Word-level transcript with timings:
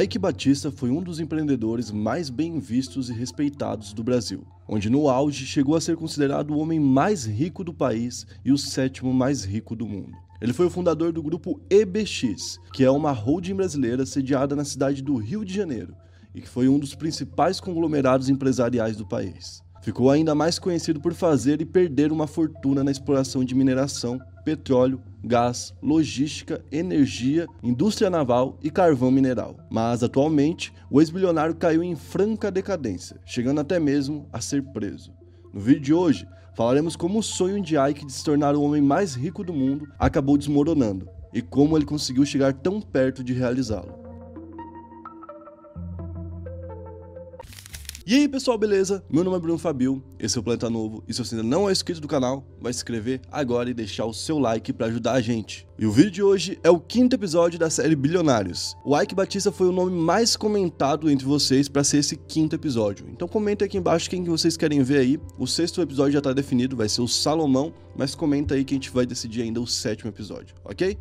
Ike 0.00 0.18
Batista 0.18 0.70
foi 0.70 0.88
um 0.88 1.02
dos 1.02 1.20
empreendedores 1.20 1.90
mais 1.90 2.30
bem 2.30 2.58
vistos 2.58 3.10
e 3.10 3.12
respeitados 3.12 3.92
do 3.92 4.02
Brasil, 4.02 4.42
onde 4.66 4.88
no 4.88 5.06
auge 5.06 5.44
chegou 5.44 5.76
a 5.76 5.82
ser 5.82 5.96
considerado 5.98 6.52
o 6.52 6.58
homem 6.58 6.80
mais 6.80 7.26
rico 7.26 7.62
do 7.62 7.74
país 7.74 8.26
e 8.42 8.50
o 8.50 8.56
sétimo 8.56 9.12
mais 9.12 9.44
rico 9.44 9.76
do 9.76 9.86
mundo. 9.86 10.16
Ele 10.40 10.54
foi 10.54 10.64
o 10.64 10.70
fundador 10.70 11.12
do 11.12 11.22
grupo 11.22 11.60
EBX, 11.68 12.58
que 12.72 12.84
é 12.84 12.90
uma 12.90 13.12
holding 13.12 13.54
brasileira 13.54 14.06
sediada 14.06 14.56
na 14.56 14.64
cidade 14.64 15.02
do 15.02 15.14
Rio 15.18 15.44
de 15.44 15.52
Janeiro 15.52 15.94
e 16.34 16.40
que 16.40 16.48
foi 16.48 16.68
um 16.68 16.78
dos 16.78 16.94
principais 16.94 17.60
conglomerados 17.60 18.30
empresariais 18.30 18.96
do 18.96 19.06
país. 19.06 19.62
Ficou 19.82 20.10
ainda 20.10 20.34
mais 20.34 20.58
conhecido 20.58 21.02
por 21.02 21.12
fazer 21.12 21.60
e 21.60 21.66
perder 21.66 22.12
uma 22.12 22.26
fortuna 22.26 22.82
na 22.82 22.90
exploração 22.90 23.44
de 23.44 23.54
mineração, 23.54 24.18
petróleo, 24.44 25.00
gás, 25.24 25.74
logística, 25.82 26.64
energia, 26.70 27.46
indústria 27.62 28.10
naval 28.10 28.58
e 28.62 28.70
carvão 28.70 29.10
mineral. 29.10 29.56
Mas 29.70 30.02
atualmente, 30.02 30.72
o 30.90 31.00
ex-bilionário 31.00 31.54
caiu 31.54 31.82
em 31.82 31.94
franca 31.94 32.50
decadência, 32.50 33.20
chegando 33.24 33.60
até 33.60 33.78
mesmo 33.78 34.28
a 34.32 34.40
ser 34.40 34.62
preso. 34.62 35.12
No 35.52 35.60
vídeo 35.60 35.82
de 35.82 35.94
hoje, 35.94 36.28
falaremos 36.54 36.96
como 36.96 37.18
o 37.18 37.22
sonho 37.22 37.62
de 37.62 37.76
Ike 37.76 38.06
de 38.06 38.12
se 38.12 38.24
tornar 38.24 38.54
o 38.54 38.62
homem 38.62 38.82
mais 38.82 39.14
rico 39.14 39.44
do 39.44 39.52
mundo 39.52 39.88
acabou 39.98 40.36
desmoronando 40.36 41.08
e 41.32 41.40
como 41.40 41.76
ele 41.76 41.86
conseguiu 41.86 42.26
chegar 42.26 42.52
tão 42.52 42.80
perto 42.80 43.24
de 43.24 43.32
realizá-lo. 43.32 44.01
E 48.12 48.14
aí 48.14 48.28
pessoal, 48.28 48.58
beleza? 48.58 49.02
Meu 49.10 49.24
nome 49.24 49.38
é 49.38 49.40
Bruno 49.40 49.56
Fabio, 49.56 50.04
esse 50.18 50.36
é 50.36 50.40
o 50.42 50.44
Planeta 50.44 50.68
Novo 50.68 51.02
e 51.08 51.14
se 51.14 51.24
você 51.24 51.34
ainda 51.34 51.48
não 51.48 51.66
é 51.66 51.72
inscrito 51.72 51.98
do 51.98 52.06
canal, 52.06 52.46
vai 52.60 52.70
se 52.70 52.80
inscrever 52.80 53.22
agora 53.30 53.70
e 53.70 53.72
deixar 53.72 54.04
o 54.04 54.12
seu 54.12 54.38
like 54.38 54.70
para 54.70 54.88
ajudar 54.88 55.12
a 55.12 55.20
gente. 55.22 55.66
E 55.78 55.86
o 55.86 55.90
vídeo 55.90 56.10
de 56.10 56.22
hoje 56.22 56.58
é 56.62 56.68
o 56.68 56.78
quinto 56.78 57.16
episódio 57.16 57.58
da 57.58 57.70
série 57.70 57.96
Bilionários. 57.96 58.76
O 58.84 58.94
Ike 59.00 59.14
Batista 59.14 59.50
foi 59.50 59.66
o 59.66 59.72
nome 59.72 59.98
mais 59.98 60.36
comentado 60.36 61.08
entre 61.08 61.24
vocês 61.24 61.70
para 61.70 61.82
ser 61.82 62.00
esse 62.00 62.14
quinto 62.14 62.54
episódio. 62.54 63.06
Então 63.08 63.26
comenta 63.26 63.64
aqui 63.64 63.78
embaixo 63.78 64.10
quem 64.10 64.22
que 64.22 64.28
vocês 64.28 64.58
querem 64.58 64.82
ver 64.82 64.98
aí. 64.98 65.18
O 65.38 65.46
sexto 65.46 65.80
episódio 65.80 66.12
já 66.12 66.20
tá 66.20 66.34
definido, 66.34 66.76
vai 66.76 66.90
ser 66.90 67.00
o 67.00 67.08
Salomão, 67.08 67.72
mas 67.96 68.14
comenta 68.14 68.54
aí 68.54 68.62
que 68.62 68.74
a 68.74 68.76
gente 68.76 68.90
vai 68.90 69.06
decidir 69.06 69.40
ainda 69.40 69.58
o 69.58 69.66
sétimo 69.66 70.10
episódio, 70.10 70.54
ok? 70.66 70.98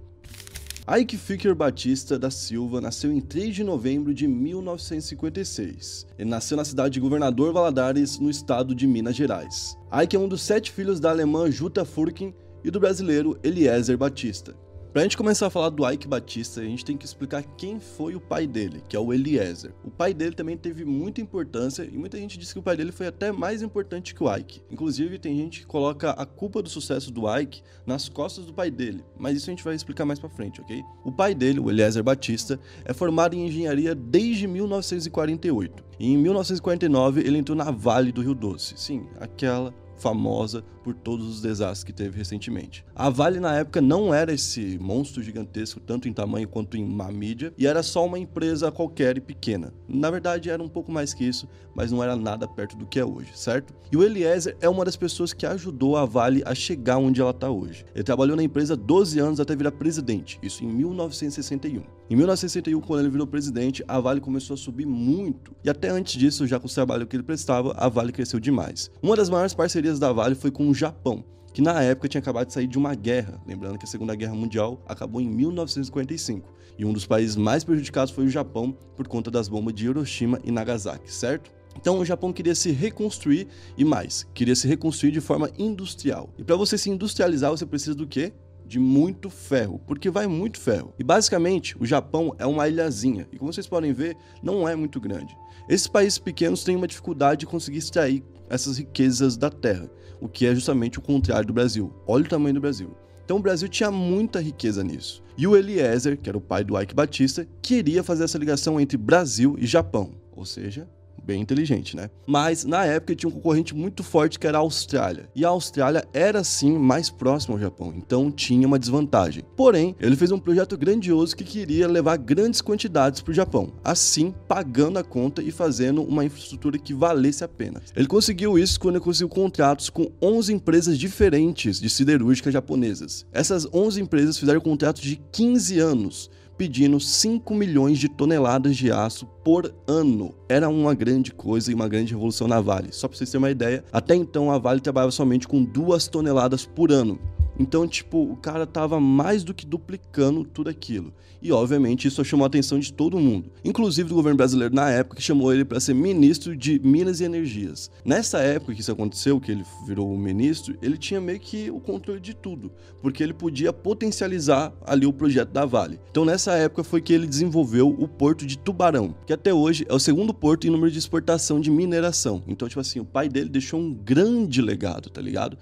Ike 0.94 1.16
Ficker 1.16 1.56
Batista 1.56 2.20
da 2.20 2.30
Silva 2.30 2.82
nasceu 2.82 3.14
em 3.14 3.22
3 3.22 3.56
de 3.56 3.64
novembro 3.64 4.14
de 4.14 4.28
1956. 4.28 6.06
Ele 6.20 6.30
nasceu 6.30 6.58
na 6.58 6.66
cidade 6.66 6.96
de 6.96 7.00
Governador 7.00 7.54
Valadares, 7.54 8.20
no 8.20 8.30
estado 8.30 8.76
de 8.76 8.86
Minas 8.86 9.16
Gerais. 9.16 9.78
Ike 10.04 10.18
é 10.18 10.20
um 10.20 10.28
dos 10.28 10.42
sete 10.42 10.70
filhos 10.70 11.00
da 11.00 11.10
alemã 11.10 11.50
Jutta 11.50 11.86
Furkin 11.86 12.34
e 12.62 12.70
do 12.70 12.78
brasileiro 12.78 13.40
Eliezer 13.42 13.98
Batista. 13.98 14.54
Pra 14.92 15.04
gente 15.04 15.16
começar 15.16 15.48
a 15.48 15.50
falar 15.50 15.70
do 15.70 15.90
Ike 15.90 16.06
Batista, 16.06 16.60
a 16.60 16.66
gente 16.66 16.84
tem 16.84 16.98
que 16.98 17.06
explicar 17.06 17.42
quem 17.56 17.80
foi 17.80 18.14
o 18.14 18.20
pai 18.20 18.46
dele, 18.46 18.84
que 18.90 18.96
é 18.98 19.00
o 19.00 19.14
Eliezer. 19.14 19.74
O 19.86 19.90
pai 19.90 20.14
dele 20.14 20.36
também 20.36 20.58
teve 20.58 20.84
muita 20.84 21.22
importância 21.22 21.88
e 21.90 21.98
muita 21.98 22.18
gente 22.18 22.38
diz 22.38 22.52
que 22.52 22.60
o 22.60 22.62
pai 22.62 22.76
dele 22.76 22.92
foi 22.92 23.08
até 23.08 23.32
mais 23.32 23.62
importante 23.62 24.14
que 24.14 24.22
o 24.22 24.36
Ike. 24.36 24.62
Inclusive, 24.70 25.18
tem 25.18 25.38
gente 25.38 25.62
que 25.62 25.66
coloca 25.66 26.10
a 26.10 26.26
culpa 26.26 26.62
do 26.62 26.68
sucesso 26.68 27.10
do 27.10 27.22
Ike 27.34 27.62
nas 27.86 28.10
costas 28.10 28.46
do 28.46 28.54
pai 28.54 28.70
dele, 28.70 29.02
mas 29.18 29.38
isso 29.38 29.50
a 29.50 29.54
gente 29.54 29.64
vai 29.64 29.76
explicar 29.76 30.04
mais 30.04 30.20
pra 30.20 30.28
frente, 30.28 30.60
ok? 30.60 30.84
O 31.06 31.12
pai 31.12 31.34
dele, 31.34 31.62
o 31.62 31.72
Eliezer 31.72 32.04
Batista, 32.04 32.60
é 32.84 32.92
formado 32.92 33.34
em 33.34 33.48
engenharia 33.48 33.96
desde 33.96 34.46
1948. 34.46 35.86
E 36.02 36.12
em 36.12 36.18
1949 36.18 37.22
ele 37.22 37.38
entrou 37.38 37.56
na 37.56 37.72
Vale 37.72 38.12
do 38.12 38.22
Rio 38.22 38.36
Doce. 38.36 38.74
Sim, 38.76 39.08
aquela 39.22 39.74
famosa 40.02 40.64
por 40.84 40.96
todos 40.96 41.28
os 41.28 41.42
desastres 41.42 41.84
que 41.84 41.94
teve 41.94 42.18
recentemente. 42.18 42.84
A 42.96 43.10
Vale 43.10 43.40
na 43.40 43.56
época 43.56 43.80
não 43.80 44.14
era 44.14 44.34
esse 44.34 44.80
monstro 44.80 45.22
gigantesco 45.22 45.80
tanto 45.80 46.10
em 46.10 46.14
tamanho 46.14 46.48
quanto 46.48 46.76
em 46.76 46.84
má 46.84 47.12
mídia 47.12 47.54
e 47.58 47.68
era 47.68 47.84
só 47.84 48.06
uma 48.06 48.18
empresa 48.18 48.72
qualquer 48.72 49.18
e 49.18 49.22
pequena. 49.22 49.72
Na 49.88 50.10
verdade 50.10 50.50
era 50.50 50.62
um 50.62 50.68
pouco 50.68 50.92
mais 50.92 51.14
que 51.14 51.24
isso, 51.24 51.48
mas 51.76 51.92
não 51.92 52.04
era 52.04 52.16
nada 52.16 52.48
perto 52.48 52.76
do 52.76 52.88
que 52.88 53.00
é 53.00 53.06
hoje, 53.06 53.32
certo? 53.36 53.74
E 53.92 53.96
o 53.96 54.04
Eliezer 54.04 54.58
é 54.60 54.68
uma 54.68 54.84
das 54.84 54.96
pessoas 54.96 55.34
que 55.34 55.46
ajudou 55.46 55.96
a 55.96 56.06
Vale 56.06 56.42
a 56.46 56.56
chegar 56.56 56.98
onde 56.98 57.22
ela 57.22 57.32
está 57.32 57.50
hoje. 57.50 57.86
Ele 57.94 58.04
trabalhou 58.04 58.36
na 58.36 58.44
empresa 58.44 58.76
12 58.76 59.20
anos 59.20 59.40
até 59.40 59.56
virar 59.56 59.72
presidente, 59.72 60.40
isso 60.42 60.64
em 60.64 60.68
1961. 60.68 62.01
Em 62.12 62.16
1961, 62.18 62.82
quando 62.82 63.00
ele 63.00 63.10
virou 63.10 63.26
presidente, 63.26 63.86
a 63.88 63.98
Vale 63.98 64.20
começou 64.20 64.56
a 64.56 64.58
subir 64.58 64.86
muito. 64.86 65.56
E 65.64 65.70
até 65.70 65.88
antes 65.88 66.20
disso, 66.20 66.46
já 66.46 66.60
com 66.60 66.68
o 66.68 66.70
trabalho 66.70 67.08
que 67.08 67.16
ele 67.16 67.24
prestava, 67.24 67.74
a 67.78 67.88
Vale 67.88 68.12
cresceu 68.12 68.38
demais. 68.38 68.92
Uma 69.02 69.16
das 69.16 69.30
maiores 69.30 69.54
parcerias 69.54 69.98
da 69.98 70.12
Vale 70.12 70.36
foi 70.36 70.52
com 70.52 70.68
o 70.68 70.74
Japão, 70.74 71.24
que 71.54 71.62
na 71.62 71.82
época 71.82 72.10
tinha 72.10 72.20
acabado 72.20 72.48
de 72.48 72.54
sair 72.54 72.68
de 72.68 72.78
uma 72.78 72.94
guerra. 72.96 73.42
Lembrando 73.48 73.78
que 73.78 73.86
a 73.86 73.88
Segunda 73.88 74.14
Guerra 74.14 74.36
Mundial 74.36 74.84
acabou 74.90 75.22
em 75.22 75.30
1945. 75.30 76.54
E 76.78 76.84
um 76.84 76.92
dos 76.92 77.08
países 77.08 77.38
mais 77.38 77.64
prejudicados 77.64 78.14
foi 78.14 78.26
o 78.26 78.30
Japão 78.30 78.78
por 78.94 79.08
conta 79.08 79.32
das 79.32 79.48
bombas 79.48 79.74
de 79.74 79.86
Hiroshima 79.86 80.38
e 80.44 80.52
Nagasaki, 80.52 81.10
certo? 81.10 81.50
Então 81.78 81.98
o 81.98 82.04
Japão 82.04 82.34
queria 82.34 82.56
se 82.56 82.72
reconstruir 82.72 83.48
e 83.78 83.86
mais, 83.86 84.28
queria 84.34 84.58
se 84.58 84.68
reconstruir 84.68 85.12
de 85.12 85.22
forma 85.22 85.50
industrial. 85.58 86.30
E 86.38 86.44
para 86.44 86.58
você 86.58 86.78
se 86.78 86.90
industrializar, 86.90 87.52
você 87.52 87.66
precisa 87.66 87.96
do 87.96 88.06
quê? 88.06 88.34
De 88.72 88.80
muito 88.80 89.30
ferro, 89.30 89.82
porque 89.86 90.10
vai 90.10 90.28
muito 90.28 90.58
ferro. 90.58 90.94
E 90.98 91.04
basicamente, 91.04 91.76
o 91.78 91.86
Japão 91.86 92.34
é 92.40 92.46
uma 92.46 92.70
ilhazinha, 92.70 93.28
e 93.30 93.38
como 93.38 93.52
vocês 93.52 93.68
podem 93.68 93.92
ver, 93.92 94.16
não 94.42 94.68
é 94.68 94.78
muito 94.78 94.98
grande. 94.98 95.36
Esses 95.68 95.88
países 95.88 96.18
pequenos 96.18 96.64
têm 96.64 96.78
uma 96.78 96.88
dificuldade 96.88 97.42
de 97.42 97.48
conseguir 97.48 97.80
extrair 97.80 98.24
essas 98.50 98.78
riquezas 98.78 99.36
da 99.36 99.50
terra, 99.50 99.92
o 100.22 100.30
que 100.30 100.46
é 100.46 100.56
justamente 100.56 101.00
o 101.00 101.02
contrário 101.02 101.46
do 101.46 101.54
Brasil. 101.54 101.94
Olha 102.08 102.24
o 102.24 102.30
tamanho 102.30 102.56
do 102.56 102.62
Brasil. 102.62 102.96
Então 103.26 103.38
o 103.38 103.42
Brasil 103.42 103.68
tinha 103.68 103.92
muita 103.92 104.40
riqueza 104.40 104.82
nisso. 104.84 105.22
E 105.38 105.46
o 105.46 105.58
Eliezer, 105.58 106.18
que 106.18 106.30
era 106.30 106.38
o 106.38 106.42
pai 106.42 106.64
do 106.64 106.80
Ike 106.80 106.96
Batista, 106.96 107.46
queria 107.62 108.04
fazer 108.04 108.24
essa 108.24 108.38
ligação 108.38 108.80
entre 108.80 108.98
Brasil 108.98 109.58
e 109.60 109.68
Japão, 109.68 110.14
ou 110.32 110.46
seja, 110.46 110.90
bem 111.24 111.42
inteligente, 111.42 111.96
né? 111.96 112.10
Mas 112.26 112.64
na 112.64 112.86
época 112.86 113.16
tinha 113.16 113.30
um 113.30 113.34
concorrente 113.34 113.76
muito 113.76 114.04
forte 114.04 114.40
que 114.40 114.48
era 114.48 114.58
a 114.58 114.62
Austrália. 114.62 115.30
E 115.36 115.46
a 115.46 115.50
Austrália 115.50 116.08
era 116.14 116.44
sim 116.44 116.78
mais 116.78 117.10
próxima 117.10 117.56
ao 117.56 117.60
Japão, 117.60 117.94
então 117.96 118.32
tinha 118.32 118.68
uma 118.68 118.80
desvantagem. 118.80 119.44
Porém, 119.56 119.96
ele 120.00 120.16
fez 120.16 120.32
um 120.32 120.40
projeto 120.40 120.78
grandioso 120.78 121.36
que 121.36 121.44
queria 121.44 121.88
levar 121.88 122.18
grandes 122.18 122.62
quantidades 122.62 123.22
para 123.22 123.32
o 123.32 123.36
Japão, 123.36 123.74
assim 123.84 124.34
pagando 124.48 125.00
a 125.00 125.04
conta 125.04 125.42
e 125.42 125.52
fazendo 125.52 126.04
uma 126.04 126.26
infraestrutura 126.26 126.78
que 126.78 126.94
valesse 126.94 127.44
a 127.44 127.48
pena. 127.48 127.82
Ele 127.96 128.08
conseguiu 128.08 128.58
isso 128.58 128.80
quando 128.80 128.96
ele 128.96 129.04
conseguiu 129.04 129.30
contratos 129.30 129.90
com 129.90 130.12
11 130.22 130.54
empresas 130.54 130.98
diferentes 130.98 131.80
de 131.80 131.90
siderúrgica 131.90 132.52
japonesas. 132.52 133.26
Essas 133.32 133.68
11 133.74 134.02
empresas 134.02 134.38
fizeram 134.38 134.62
contratos 134.62 135.02
de 135.02 135.22
15 135.32 135.80
anos 135.80 136.30
pedindo 136.62 137.00
5 137.00 137.56
milhões 137.56 137.98
de 137.98 138.08
toneladas 138.08 138.78
de 138.78 138.92
aço 138.92 139.26
por 139.44 139.74
ano. 139.88 140.32
Era 140.48 140.70
uma 140.70 140.94
grande 140.94 141.32
coisa 141.32 141.72
e 141.72 141.74
uma 141.74 141.88
grande 141.88 142.14
revolução 142.14 142.48
na 142.48 142.62
Vale. 142.62 142.90
Só 142.92 143.08
para 143.08 143.18
vocês 143.18 143.32
terem 143.32 143.42
uma 143.42 143.50
ideia, 143.50 143.84
até 143.92 144.14
então 144.14 144.52
a 144.52 144.60
Vale 144.60 144.80
trabalhava 144.80 145.12
somente 145.12 145.48
com 145.48 145.64
2 145.64 146.08
toneladas 146.08 146.64
por 146.64 146.92
ano. 146.92 147.18
Então, 147.60 147.88
tipo, 147.88 148.18
o 148.24 148.36
cara 148.36 148.66
tava 148.66 149.00
mais 149.00 149.44
do 149.44 149.54
que 149.54 149.66
duplicando 149.66 150.44
tudo 150.44 150.70
aquilo. 150.70 151.14
E, 151.42 151.52
obviamente, 151.52 152.08
isso 152.08 152.24
chamou 152.24 152.44
a 152.44 152.48
atenção 152.48 152.78
de 152.78 152.94
todo 152.94 153.20
mundo, 153.20 153.52
inclusive 153.66 154.10
do 154.10 154.16
governo 154.16 154.38
brasileiro 154.38 154.76
na 154.76 154.92
época, 154.92 155.16
que 155.16 155.24
chamou 155.24 155.52
ele 155.52 155.66
para 155.66 155.80
ser 155.80 155.96
ministro 155.96 156.56
de 156.56 156.80
Minas 156.80 157.20
e 157.20 157.24
Energias. 157.24 157.90
Nessa 158.06 158.40
época 158.40 158.76
que 158.76 158.82
isso 158.82 158.92
aconteceu, 158.92 159.40
que 159.40 159.52
ele 159.52 159.64
virou 159.88 160.14
o 160.14 160.18
ministro, 160.18 160.78
ele 160.82 160.98
tinha 160.98 161.20
meio 161.20 161.40
que 161.40 161.72
o 161.72 161.80
controle 161.80 162.20
de 162.20 162.36
tudo, 162.36 162.72
porque 163.02 163.24
ele 163.24 163.34
podia 163.34 163.74
potencializar 163.74 164.72
ali 164.86 165.08
o 165.08 165.14
projeto 165.14 165.50
da 165.50 165.66
Vale. 165.66 166.00
Então, 166.12 166.24
nessa 166.24 166.54
época 166.54 166.84
foi 166.84 167.02
que 167.02 167.12
ele 167.12 167.26
desenvolveu 167.26 167.90
o 167.90 168.08
porto 168.08 168.46
de 168.46 168.58
Tubarão, 168.58 169.16
que 169.26 169.34
até 169.34 169.52
hoje 169.52 169.84
é 169.90 169.94
o 169.94 170.00
segundo 170.00 170.34
porto 170.34 170.68
em 170.68 170.70
número 170.70 170.92
de 170.92 171.00
exportação 171.00 171.60
de 171.60 171.72
mineração. 171.72 172.44
Então, 172.48 172.68
tipo 172.68 172.80
assim, 172.80 173.00
o 173.00 173.06
pai 173.06 173.28
dele 173.28 173.50
deixou 173.50 173.80
um 173.80 173.92
grande 173.92 174.62
legado, 174.62 175.10
tá 175.10 175.22
ligado? 175.22 175.58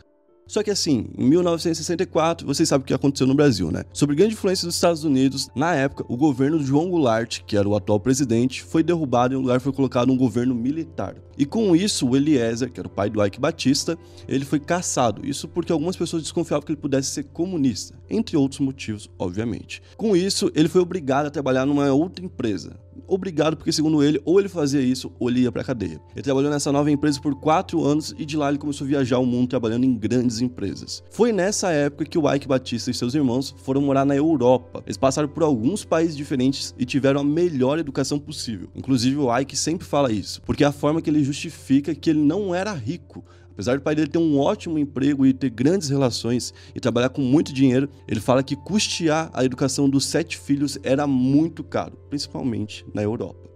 Só 0.49 0.63
que 0.63 0.71
assim, 0.71 1.05
em 1.15 1.29
1964, 1.29 2.47
vocês 2.47 2.67
sabem 2.67 2.83
o 2.83 2.87
que 2.87 2.93
aconteceu 2.93 3.27
no 3.27 3.35
Brasil, 3.35 3.69
né? 3.69 3.83
Sob 3.93 4.15
grande 4.15 4.33
influência 4.33 4.65
dos 4.65 4.73
Estados 4.73 5.03
Unidos, 5.03 5.47
na 5.55 5.75
época, 5.75 6.03
o 6.09 6.17
governo 6.17 6.57
de 6.57 6.65
João 6.65 6.89
Goulart, 6.89 7.41
que 7.45 7.55
era 7.55 7.69
o 7.69 7.75
atual 7.75 7.99
presidente, 7.99 8.63
foi 8.63 8.81
derrubado 8.81 9.35
e 9.35 9.37
o 9.37 9.41
lugar 9.41 9.59
foi 9.59 9.71
colocado 9.71 10.11
um 10.11 10.17
governo 10.17 10.55
militar. 10.55 11.15
E 11.37 11.45
com 11.45 11.75
isso, 11.75 12.09
o 12.09 12.17
Eliezer, 12.17 12.71
que 12.71 12.79
era 12.79 12.87
o 12.87 12.91
pai 12.91 13.11
do 13.11 13.23
Ike 13.23 13.39
Batista, 13.39 13.95
ele 14.27 14.43
foi 14.43 14.59
caçado. 14.59 15.23
Isso 15.23 15.47
porque 15.47 15.71
algumas 15.71 15.95
pessoas 15.95 16.23
desconfiavam 16.23 16.65
que 16.65 16.71
ele 16.71 16.81
pudesse 16.81 17.11
ser 17.11 17.25
comunista, 17.25 17.95
entre 18.09 18.35
outros 18.35 18.59
motivos, 18.59 19.07
obviamente. 19.19 19.83
Com 19.97 20.15
isso, 20.15 20.51
ele 20.55 20.67
foi 20.67 20.81
obrigado 20.81 21.27
a 21.27 21.29
trabalhar 21.29 21.67
numa 21.67 21.93
outra 21.93 22.25
empresa, 22.25 22.71
obrigado, 23.09 23.57
porque 23.57 23.71
segundo 23.71 24.03
ele, 24.03 24.21
ou 24.23 24.39
ele 24.39 24.49
fazia 24.49 24.81
isso 24.81 25.11
ou 25.19 25.29
ele 25.29 25.41
ia 25.41 25.51
pra 25.51 25.63
cadeia. 25.63 25.99
Ele 26.13 26.23
trabalhou 26.23 26.51
nessa 26.51 26.71
nova 26.71 26.91
empresa 26.91 27.19
por 27.19 27.35
quatro 27.35 27.83
anos 27.83 28.13
e 28.17 28.25
de 28.25 28.37
lá 28.37 28.49
ele 28.49 28.57
começou 28.57 28.85
a 28.85 28.87
viajar 28.87 29.19
o 29.19 29.25
mundo 29.25 29.49
trabalhando 29.49 29.83
em 29.83 29.93
grandes 29.93 30.41
empresas. 30.41 31.03
Foi 31.09 31.31
nessa 31.31 31.71
época 31.71 32.05
que 32.05 32.17
o 32.17 32.33
Ike 32.33 32.47
Batista 32.47 32.91
e 32.91 32.93
seus 32.93 33.15
irmãos 33.15 33.55
foram 33.57 33.81
morar 33.81 34.05
na 34.05 34.15
Europa. 34.15 34.83
Eles 34.85 34.97
passaram 34.97 35.27
por 35.27 35.43
alguns 35.43 35.83
países 35.83 36.15
diferentes 36.15 36.73
e 36.77 36.85
tiveram 36.85 37.21
a 37.21 37.23
melhor 37.23 37.79
educação 37.79 38.19
possível. 38.19 38.69
Inclusive 38.75 39.17
o 39.17 39.37
Ike 39.37 39.55
sempre 39.55 39.85
fala 39.85 40.11
isso, 40.11 40.41
porque 40.43 40.63
é 40.63 40.67
a 40.67 40.71
forma 40.71 41.01
que 41.01 41.09
ele 41.09 41.23
justifica 41.23 41.95
que 41.95 42.09
ele 42.09 42.19
não 42.19 42.53
era 42.53 42.73
rico, 42.73 43.23
Apesar 43.59 43.75
do 43.75 43.81
pai 43.81 43.93
dele 43.93 44.07
ter 44.07 44.17
um 44.17 44.39
ótimo 44.39 44.79
emprego 44.79 45.25
e 45.25 45.33
ter 45.33 45.49
grandes 45.49 45.89
relações 45.89 46.53
e 46.73 46.79
trabalhar 46.79 47.09
com 47.09 47.21
muito 47.21 47.51
dinheiro, 47.51 47.89
ele 48.07 48.21
fala 48.21 48.41
que 48.41 48.55
custear 48.55 49.29
a 49.33 49.43
educação 49.43 49.89
dos 49.89 50.05
sete 50.05 50.37
filhos 50.37 50.79
era 50.81 51.05
muito 51.05 51.61
caro, 51.61 51.97
principalmente 52.09 52.85
na 52.93 53.03
Europa. 53.03 53.49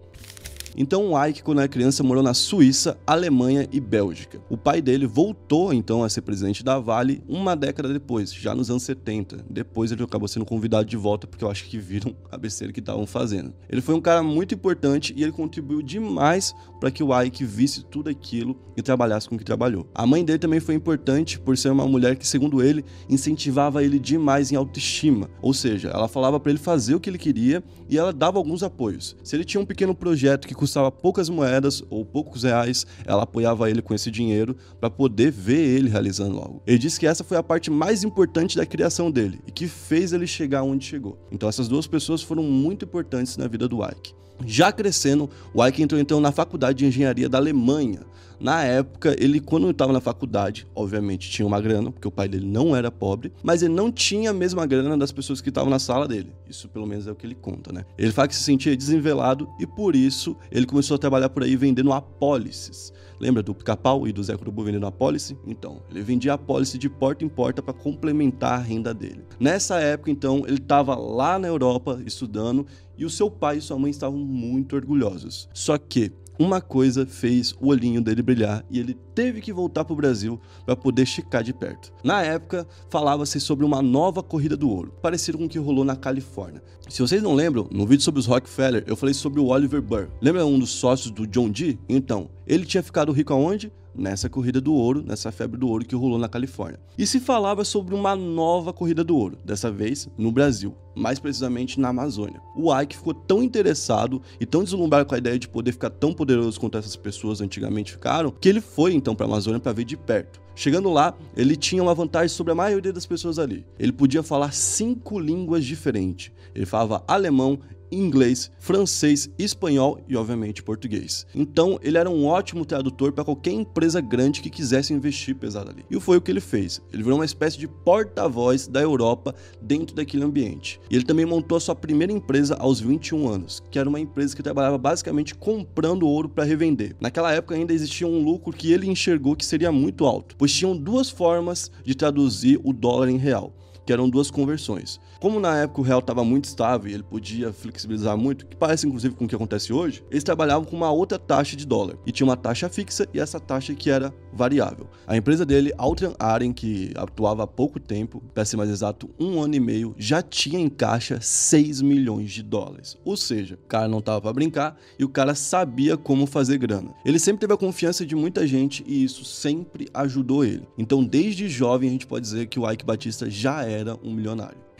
Então 0.75 1.11
o 1.11 1.25
Ike, 1.25 1.43
quando 1.43 1.59
era 1.59 1.67
criança, 1.67 2.03
morou 2.03 2.23
na 2.23 2.33
Suíça, 2.33 2.97
Alemanha 3.05 3.67
e 3.71 3.79
Bélgica. 3.79 4.41
O 4.49 4.57
pai 4.57 4.81
dele 4.81 5.05
voltou 5.05 5.73
então 5.73 6.03
a 6.03 6.09
ser 6.09 6.21
presidente 6.21 6.63
da 6.63 6.79
Vale 6.79 7.23
uma 7.27 7.55
década 7.55 7.93
depois, 7.93 8.33
já 8.33 8.55
nos 8.55 8.69
anos 8.69 8.83
70. 8.83 9.45
Depois 9.49 9.91
ele 9.91 10.03
acabou 10.03 10.27
sendo 10.27 10.45
convidado 10.45 10.85
de 10.85 10.97
volta 10.97 11.27
porque 11.27 11.43
eu 11.43 11.49
acho 11.49 11.65
que 11.65 11.77
viram 11.77 12.15
a 12.31 12.37
besteira 12.37 12.73
que 12.73 12.79
estavam 12.79 13.05
fazendo. 13.05 13.53
Ele 13.69 13.81
foi 13.81 13.93
um 13.93 14.01
cara 14.01 14.23
muito 14.23 14.55
importante 14.55 15.13
e 15.15 15.23
ele 15.23 15.31
contribuiu 15.31 15.81
demais 15.81 16.55
para 16.83 16.91
que 16.91 17.01
o 17.01 17.17
Ike 17.17 17.45
visse 17.45 17.81
tudo 17.81 18.09
aquilo 18.09 18.57
e 18.75 18.81
trabalhasse 18.81 19.29
com 19.29 19.35
o 19.35 19.37
que 19.37 19.45
trabalhou. 19.45 19.87
A 19.95 20.05
mãe 20.05 20.21
dele 20.25 20.37
também 20.37 20.59
foi 20.59 20.75
importante 20.75 21.39
por 21.39 21.57
ser 21.57 21.69
uma 21.69 21.87
mulher 21.87 22.17
que, 22.17 22.27
segundo 22.27 22.61
ele, 22.61 22.83
incentivava 23.09 23.81
ele 23.81 23.97
demais 23.97 24.51
em 24.51 24.57
autoestima. 24.57 25.29
Ou 25.41 25.53
seja, 25.53 25.87
ela 25.87 26.09
falava 26.09 26.41
para 26.41 26.51
ele 26.51 26.59
fazer 26.59 26.93
o 26.93 26.99
que 26.99 27.09
ele 27.09 27.17
queria 27.17 27.63
e 27.89 27.97
ela 27.97 28.11
dava 28.11 28.37
alguns 28.37 28.63
apoios. 28.63 29.15
Se 29.23 29.33
ele 29.33 29.45
tinha 29.45 29.61
um 29.61 29.65
pequeno 29.65 29.95
projeto 29.95 30.45
que 30.45 30.53
custava 30.53 30.91
poucas 30.91 31.29
moedas 31.29 31.81
ou 31.89 32.03
poucos 32.03 32.43
reais, 32.43 32.85
ela 33.05 33.23
apoiava 33.23 33.69
ele 33.69 33.81
com 33.81 33.93
esse 33.93 34.11
dinheiro 34.11 34.53
para 34.77 34.89
poder 34.89 35.31
ver 35.31 35.65
ele 35.65 35.87
realizando 35.87 36.37
algo. 36.37 36.61
Ele 36.67 36.77
disse 36.79 36.99
que 36.99 37.07
essa 37.07 37.23
foi 37.23 37.37
a 37.37 37.43
parte 37.43 37.71
mais 37.71 38.03
importante 38.03 38.57
da 38.57 38.65
criação 38.65 39.09
dele 39.09 39.39
e 39.47 39.53
que 39.53 39.69
fez 39.69 40.11
ele 40.11 40.27
chegar 40.27 40.63
onde 40.63 40.83
chegou. 40.83 41.17
Então 41.31 41.47
essas 41.47 41.69
duas 41.69 41.87
pessoas 41.87 42.21
foram 42.21 42.43
muito 42.43 42.83
importantes 42.83 43.37
na 43.37 43.47
vida 43.47 43.69
do 43.69 43.81
Ike. 43.81 44.13
Já 44.45 44.71
crescendo, 44.71 45.29
o 45.53 45.65
Ike 45.65 45.83
entrou 45.83 45.99
então 45.99 46.19
na 46.19 46.31
faculdade 46.31 46.79
de 46.79 46.85
engenharia 46.85 47.29
da 47.29 47.37
Alemanha. 47.37 48.01
Na 48.43 48.61
época, 48.61 49.15
ele, 49.17 49.39
quando 49.39 49.69
estava 49.69 49.93
na 49.93 50.01
faculdade, 50.01 50.67
obviamente 50.75 51.29
tinha 51.29 51.47
uma 51.47 51.61
grana, 51.61 51.89
porque 51.93 52.05
o 52.05 52.11
pai 52.11 52.27
dele 52.27 52.45
não 52.45 52.75
era 52.75 52.91
pobre, 52.91 53.31
mas 53.41 53.63
ele 53.63 53.73
não 53.73 53.89
tinha 53.89 54.31
a 54.31 54.33
mesma 54.33 54.65
grana 54.65 54.97
das 54.97 55.13
pessoas 55.13 55.39
que 55.39 55.47
estavam 55.47 55.69
na 55.69 55.79
sala 55.79 56.05
dele. 56.05 56.35
Isso, 56.49 56.67
pelo 56.67 56.85
menos, 56.85 57.07
é 57.07 57.11
o 57.13 57.15
que 57.15 57.25
ele 57.25 57.35
conta, 57.35 57.71
né? 57.71 57.85
Ele 57.97 58.11
fala 58.11 58.27
que 58.27 58.35
se 58.35 58.43
sentia 58.43 58.75
desenvelado 58.75 59.47
e, 59.61 59.65
por 59.65 59.95
isso, 59.95 60.35
ele 60.51 60.65
começou 60.65 60.95
a 60.95 60.97
trabalhar 60.97 61.29
por 61.29 61.41
aí 61.41 61.55
vendendo 61.55 61.93
apólices. 61.93 62.91
Lembra 63.17 63.41
do 63.41 63.55
pica-pau 63.55 64.05
e 64.05 64.11
do 64.11 64.21
Zé 64.21 64.35
Curubu 64.35 64.65
vendendo 64.65 64.87
apólice? 64.87 65.37
Então, 65.47 65.81
ele 65.89 66.01
vendia 66.01 66.33
apólice 66.33 66.77
de 66.77 66.89
porta 66.89 67.23
em 67.23 67.29
porta 67.29 67.61
para 67.61 67.73
complementar 67.73 68.59
a 68.59 68.61
renda 68.61 68.93
dele. 68.93 69.23
Nessa 69.39 69.79
época, 69.79 70.11
então, 70.11 70.43
ele 70.45 70.57
estava 70.57 70.95
lá 70.95 71.39
na 71.39 71.47
Europa 71.47 72.01
estudando 72.05 72.67
e 72.97 73.05
o 73.05 73.09
seu 73.09 73.31
pai 73.31 73.59
e 73.59 73.61
sua 73.61 73.79
mãe 73.79 73.89
estavam 73.89 74.19
muito 74.19 74.75
orgulhosos. 74.75 75.47
Só 75.53 75.77
que 75.77 76.11
uma 76.39 76.61
coisa 76.61 77.05
fez 77.05 77.53
o 77.59 77.67
olhinho 77.67 78.01
dele 78.01 78.21
brilhar 78.21 78.65
e 78.69 78.79
ele 78.79 78.93
teve 79.13 79.41
que 79.41 79.53
voltar 79.53 79.85
para 79.85 79.93
o 79.93 79.97
Brasil 79.97 80.39
para 80.65 80.75
poder 80.75 81.05
checar 81.05 81.43
de 81.43 81.53
perto. 81.53 81.91
Na 82.03 82.23
época, 82.23 82.67
falava-se 82.89 83.39
sobre 83.39 83.65
uma 83.65 83.81
nova 83.81 84.23
corrida 84.23 84.57
do 84.57 84.69
ouro, 84.69 84.93
parecido 85.01 85.37
com 85.37 85.45
o 85.45 85.49
que 85.49 85.59
rolou 85.59 85.85
na 85.85 85.95
Califórnia. 85.95 86.63
Se 86.89 87.01
vocês 87.01 87.21
não 87.21 87.33
lembram, 87.33 87.67
no 87.71 87.85
vídeo 87.85 88.03
sobre 88.03 88.19
os 88.19 88.25
Rockefeller, 88.25 88.83
eu 88.87 88.95
falei 88.95 89.13
sobre 89.13 89.39
o 89.39 89.47
Oliver 89.47 89.81
Burr. 89.81 90.09
Lembra 90.21 90.45
um 90.45 90.59
dos 90.59 90.71
sócios 90.71 91.11
do 91.11 91.27
John 91.27 91.49
Dee? 91.49 91.79
Então, 91.87 92.29
ele 92.45 92.65
tinha 92.65 92.83
ficado 92.83 93.11
rico 93.11 93.33
aonde? 93.33 93.71
Nessa 93.95 94.29
corrida 94.29 94.59
do 94.59 94.73
ouro, 94.73 95.03
nessa 95.05 95.31
febre 95.31 95.59
do 95.59 95.67
ouro 95.67 95.85
que 95.85 95.95
rolou 95.95 96.17
na 96.17 96.29
Califórnia. 96.29 96.79
E 96.97 97.05
se 97.05 97.19
falava 97.19 97.63
sobre 97.63 97.95
uma 97.95 98.15
nova 98.15 98.73
corrida 98.73 99.03
do 99.03 99.15
ouro, 99.15 99.37
dessa 99.43 99.71
vez 99.71 100.07
no 100.17 100.31
Brasil, 100.31 100.75
mais 100.95 101.19
precisamente 101.19 101.79
na 101.79 101.89
Amazônia. 101.89 102.41
O 102.55 102.73
Ike 102.73 102.97
ficou 102.97 103.13
tão 103.13 103.43
interessado 103.43 104.21
e 104.39 104.45
tão 104.45 104.63
deslumbrado 104.63 105.05
com 105.05 105.15
a 105.15 105.17
ideia 105.17 105.39
de 105.39 105.47
poder 105.47 105.71
ficar 105.71 105.89
tão 105.89 106.13
poderoso 106.13 106.59
quanto 106.59 106.77
essas 106.77 106.95
pessoas 106.95 107.41
antigamente 107.41 107.91
ficaram, 107.91 108.31
que 108.31 108.49
ele 108.49 108.61
foi 108.61 108.93
então 108.93 109.15
para 109.15 109.25
a 109.25 109.29
Amazônia 109.29 109.59
para 109.59 109.73
ver 109.73 109.85
de 109.85 109.97
perto. 109.97 110.41
Chegando 110.55 110.91
lá, 110.91 111.15
ele 111.35 111.55
tinha 111.55 111.81
uma 111.81 111.95
vantagem 111.95 112.29
sobre 112.29 112.51
a 112.51 112.55
maioria 112.55 112.93
das 112.93 113.07
pessoas 113.07 113.39
ali. 113.39 113.65
Ele 113.79 113.91
podia 113.91 114.21
falar 114.21 114.53
cinco 114.53 115.19
línguas 115.19 115.65
diferentes. 115.65 116.31
Ele 116.53 116.65
falava 116.65 117.03
alemão, 117.07 117.59
inglês, 117.95 118.51
francês, 118.59 119.29
espanhol 119.37 119.99
e, 120.07 120.15
obviamente, 120.15 120.63
português. 120.63 121.25
Então, 121.33 121.79
ele 121.81 121.97
era 121.97 122.09
um 122.09 122.25
ótimo 122.25 122.65
tradutor 122.65 123.11
para 123.11 123.23
qualquer 123.23 123.51
empresa 123.51 124.01
grande 124.01 124.41
que 124.41 124.49
quisesse 124.49 124.93
investir 124.93 125.35
pesado 125.35 125.71
ali. 125.71 125.85
E 125.89 125.99
foi 125.99 126.17
o 126.17 126.21
que 126.21 126.31
ele 126.31 126.41
fez. 126.41 126.81
Ele 126.91 127.03
virou 127.03 127.17
uma 127.17 127.25
espécie 127.25 127.57
de 127.57 127.67
porta-voz 127.67 128.67
da 128.67 128.81
Europa 128.81 129.33
dentro 129.61 129.95
daquele 129.95 130.23
ambiente. 130.23 130.79
E 130.89 130.95
ele 130.95 131.05
também 131.05 131.25
montou 131.25 131.57
a 131.57 131.61
sua 131.61 131.75
primeira 131.75 132.11
empresa 132.11 132.55
aos 132.59 132.79
21 132.79 133.29
anos, 133.29 133.61
que 133.71 133.79
era 133.79 133.89
uma 133.89 133.99
empresa 133.99 134.35
que 134.35 134.43
trabalhava 134.43 134.77
basicamente 134.77 135.35
comprando 135.35 136.07
ouro 136.07 136.29
para 136.29 136.43
revender. 136.43 136.95
Naquela 136.99 137.31
época 137.31 137.55
ainda 137.55 137.73
existia 137.73 138.07
um 138.07 138.23
lucro 138.23 138.53
que 138.53 138.71
ele 138.71 138.89
enxergou 138.89 139.35
que 139.35 139.45
seria 139.45 139.71
muito 139.71 140.05
alto, 140.05 140.35
pois 140.37 140.53
tinham 140.53 140.75
duas 140.75 141.09
formas 141.09 141.71
de 141.83 141.95
traduzir 141.95 142.59
o 142.63 142.73
dólar 142.73 143.09
em 143.09 143.17
real 143.17 143.53
que 143.85 143.93
eram 143.93 144.09
duas 144.09 144.29
conversões. 144.29 144.99
Como 145.19 145.39
na 145.39 145.57
época 145.57 145.81
o 145.81 145.83
real 145.83 145.99
estava 145.99 146.23
muito 146.23 146.45
estável 146.45 146.89
e 146.89 146.93
ele 146.93 147.03
podia 147.03 147.53
flexibilizar 147.53 148.17
muito, 148.17 148.45
que 148.45 148.55
parece 148.55 148.87
inclusive 148.87 149.15
com 149.15 149.25
o 149.25 149.27
que 149.27 149.35
acontece 149.35 149.71
hoje, 149.71 150.03
eles 150.11 150.23
trabalhavam 150.23 150.65
com 150.65 150.75
uma 150.75 150.91
outra 150.91 151.17
taxa 151.17 151.55
de 151.55 151.65
dólar. 151.65 151.97
E 152.05 152.11
tinha 152.11 152.27
uma 152.27 152.37
taxa 152.37 152.69
fixa 152.69 153.07
e 153.13 153.19
essa 153.19 153.39
taxa 153.39 153.73
que 153.73 153.89
era 153.89 154.13
variável. 154.33 154.87
A 155.07 155.15
empresa 155.15 155.45
dele, 155.45 155.73
Altran 155.77 156.13
Aren, 156.19 156.51
que 156.51 156.91
atuava 156.95 157.43
há 157.43 157.47
pouco 157.47 157.79
tempo, 157.79 158.21
para 158.33 158.45
ser 158.45 158.57
mais 158.57 158.69
exato, 158.69 159.09
um 159.19 159.41
ano 159.41 159.55
e 159.55 159.59
meio, 159.59 159.95
já 159.97 160.21
tinha 160.21 160.59
em 160.59 160.69
caixa 160.69 161.19
6 161.21 161.81
milhões 161.81 162.31
de 162.31 162.43
dólares. 162.43 162.97
Ou 163.05 163.15
seja, 163.15 163.55
o 163.55 163.67
cara 163.67 163.87
não 163.87 163.99
estava 163.99 164.21
para 164.21 164.33
brincar 164.33 164.77
e 164.97 165.03
o 165.03 165.09
cara 165.09 165.35
sabia 165.35 165.95
como 165.95 166.25
fazer 166.25 166.57
grana. 166.57 166.93
Ele 167.05 167.19
sempre 167.19 167.41
teve 167.41 167.53
a 167.53 167.57
confiança 167.57 168.05
de 168.05 168.15
muita 168.15 168.45
gente 168.47 168.83
e 168.87 169.03
isso 169.03 169.23
sempre 169.23 169.87
ajudou 169.93 170.43
ele. 170.43 170.67
Então, 170.77 171.03
desde 171.03 171.47
jovem, 171.47 171.89
a 171.89 171.91
gente 171.91 172.07
pode 172.07 172.23
dizer 172.23 172.47
que 172.47 172.59
o 172.59 172.69
Ike 172.69 172.85
Batista 172.85 173.29
já 173.29 173.65
era 173.73 173.95
um 174.03 174.13
milionário. 174.13 174.72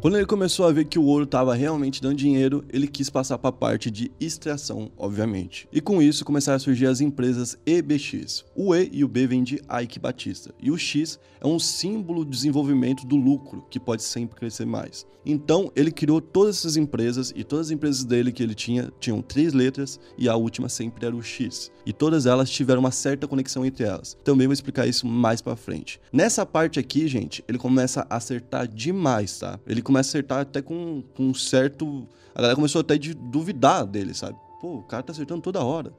Quando 0.00 0.16
ele 0.16 0.26
começou 0.26 0.66
a 0.66 0.72
ver 0.72 0.86
que 0.86 0.98
o 0.98 1.04
ouro 1.04 1.24
estava 1.24 1.54
realmente 1.54 2.02
dando 2.02 2.16
dinheiro, 2.16 2.64
ele 2.68 2.88
quis 2.88 3.08
passar 3.08 3.38
para 3.38 3.50
a 3.50 3.52
parte 3.52 3.90
de 3.90 4.10
extração, 4.20 4.90
obviamente. 4.96 5.68
E 5.72 5.80
com 5.80 6.02
isso 6.02 6.24
começaram 6.24 6.56
a 6.56 6.60
surgir 6.60 6.86
as 6.86 7.00
empresas 7.00 7.56
EBX. 7.64 8.44
O 8.54 8.74
E 8.74 8.88
e 8.92 9.04
o 9.04 9.08
B 9.08 9.26
vêm 9.26 9.42
de 9.42 9.60
Ike 9.82 9.98
Batista, 9.98 10.52
e 10.60 10.70
o 10.70 10.78
X 10.78 11.20
é 11.40 11.46
um 11.46 11.58
símbolo 11.58 12.24
de 12.24 12.30
desenvolvimento 12.30 13.06
do 13.06 13.16
lucro, 13.16 13.64
que 13.70 13.78
pode 13.80 14.02
sempre 14.02 14.36
crescer 14.36 14.64
mais. 14.64 15.06
Então, 15.24 15.70
ele 15.76 15.90
criou 15.90 16.20
todas 16.20 16.58
essas 16.58 16.76
empresas 16.76 17.32
e 17.34 17.44
todas 17.44 17.66
as 17.66 17.70
empresas 17.70 18.04
dele 18.04 18.32
que 18.32 18.42
ele 18.42 18.54
tinha 18.54 18.92
tinham 18.98 19.22
três 19.22 19.52
letras 19.52 20.00
e 20.18 20.28
a 20.28 20.34
última 20.34 20.68
sempre 20.68 21.06
era 21.06 21.14
o 21.14 21.22
X. 21.22 21.70
E 21.86 21.92
todas 21.92 22.26
elas 22.26 22.50
tiveram 22.50 22.80
uma 22.80 22.90
certa 22.90 23.28
conexão 23.28 23.64
entre 23.64 23.84
elas. 23.84 24.16
Também 24.24 24.46
vou 24.46 24.52
explicar 24.52 24.86
isso 24.86 25.06
mais 25.06 25.40
para 25.40 25.56
frente. 25.56 26.00
Nessa 26.12 26.44
parte 26.44 26.78
aqui, 26.78 27.06
gente, 27.06 27.44
ele 27.48 27.58
começa 27.58 28.06
a 28.10 28.16
acertar 28.16 28.66
demais, 28.66 29.38
tá? 29.38 29.60
Ele 29.72 29.82
começa 29.82 30.08
a 30.08 30.10
acertar 30.10 30.40
até 30.40 30.62
com, 30.62 31.02
com 31.16 31.24
um 31.24 31.34
certo. 31.34 32.06
A 32.34 32.38
galera 32.38 32.54
começou 32.54 32.80
até 32.80 32.96
de 32.96 33.14
duvidar 33.14 33.86
dele, 33.86 34.14
sabe? 34.14 34.38
Pô, 34.60 34.76
o 34.76 34.82
cara 34.82 35.02
tá 35.02 35.12
acertando 35.12 35.40
toda 35.40 35.64
hora. 35.64 35.92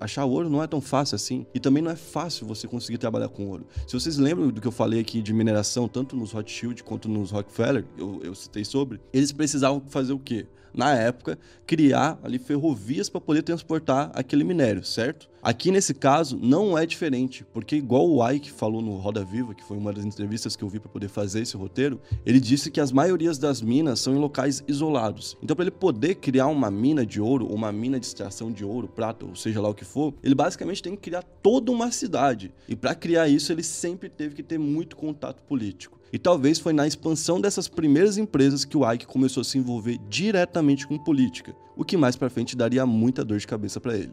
Achar 0.00 0.24
ouro 0.24 0.48
não 0.48 0.62
é 0.62 0.66
tão 0.66 0.80
fácil 0.80 1.16
assim. 1.16 1.46
E 1.54 1.58
também 1.58 1.82
não 1.82 1.90
é 1.90 1.96
fácil 1.96 2.46
você 2.46 2.68
conseguir 2.68 2.98
trabalhar 2.98 3.28
com 3.28 3.48
ouro. 3.48 3.66
Se 3.86 3.94
vocês 3.94 4.16
lembram 4.16 4.48
do 4.48 4.60
que 4.60 4.68
eu 4.68 4.72
falei 4.72 5.00
aqui 5.00 5.22
de 5.22 5.32
mineração, 5.32 5.88
tanto 5.88 6.14
nos 6.14 6.32
Rothschild 6.32 6.84
quanto 6.84 7.08
nos 7.08 7.30
Rockefeller, 7.30 7.84
eu, 7.96 8.20
eu 8.22 8.34
citei 8.34 8.64
sobre, 8.64 9.00
eles 9.12 9.32
precisavam 9.32 9.82
fazer 9.88 10.12
o 10.12 10.18
quê? 10.18 10.46
Na 10.74 10.94
época, 10.94 11.38
criar 11.66 12.18
ali 12.22 12.38
ferrovias 12.38 13.08
para 13.08 13.20
poder 13.20 13.42
transportar 13.42 14.10
aquele 14.14 14.44
minério, 14.44 14.84
certo? 14.84 15.30
Aqui 15.42 15.70
nesse 15.72 15.92
caso 15.92 16.38
não 16.40 16.78
é 16.78 16.86
diferente, 16.86 17.44
porque 17.52 17.74
igual 17.76 18.08
o 18.08 18.30
Ike 18.30 18.50
falou 18.50 18.80
no 18.80 18.96
Roda 18.96 19.24
Viva, 19.24 19.54
que 19.54 19.64
foi 19.64 19.76
uma 19.76 19.92
das 19.92 20.04
entrevistas 20.04 20.54
que 20.54 20.62
eu 20.62 20.68
vi 20.68 20.78
para 20.78 20.88
poder 20.88 21.08
fazer 21.08 21.42
esse 21.42 21.56
roteiro, 21.56 22.00
ele 22.24 22.38
disse 22.38 22.70
que 22.70 22.80
as 22.80 22.92
maiorias 22.92 23.38
das 23.38 23.60
minas 23.60 23.98
são 24.00 24.14
em 24.14 24.18
locais 24.18 24.62
isolados. 24.68 25.36
Então 25.42 25.56
para 25.56 25.64
ele 25.64 25.72
poder 25.72 26.14
criar 26.14 26.46
uma 26.46 26.70
mina 26.70 27.04
de 27.04 27.20
ouro, 27.20 27.46
ou 27.46 27.54
uma 27.54 27.72
mina 27.72 27.98
de 27.98 28.06
extração 28.06 28.52
de 28.52 28.64
ouro, 28.64 28.86
prata, 28.86 29.26
ou 29.26 29.34
seja 29.34 29.60
lá 29.60 29.68
o 29.68 29.74
que 29.74 29.84
for, 29.84 30.14
ele 30.22 30.34
basicamente 30.34 30.82
tem 30.82 30.94
que 30.94 31.02
criar 31.02 31.22
toda 31.42 31.72
uma 31.72 31.90
cidade. 31.90 32.54
E 32.68 32.76
para 32.76 32.94
criar 32.94 33.28
isso 33.28 33.52
ele 33.52 33.64
sempre 33.64 34.08
teve 34.08 34.36
que 34.36 34.42
ter 34.42 34.58
muito 34.58 34.96
contato 34.96 35.42
político. 35.42 36.01
E 36.12 36.18
talvez 36.18 36.58
foi 36.58 36.74
na 36.74 36.86
expansão 36.86 37.40
dessas 37.40 37.68
primeiras 37.68 38.18
empresas 38.18 38.64
que 38.64 38.76
o 38.76 38.90
Ike 38.90 39.06
começou 39.06 39.40
a 39.40 39.44
se 39.44 39.56
envolver 39.56 39.98
diretamente 40.10 40.86
com 40.86 40.98
política, 40.98 41.56
o 41.74 41.84
que 41.84 41.96
mais 41.96 42.16
para 42.16 42.28
frente 42.28 42.54
daria 42.54 42.84
muita 42.84 43.24
dor 43.24 43.38
de 43.38 43.46
cabeça 43.46 43.80
para 43.80 43.96
ele. 43.96 44.12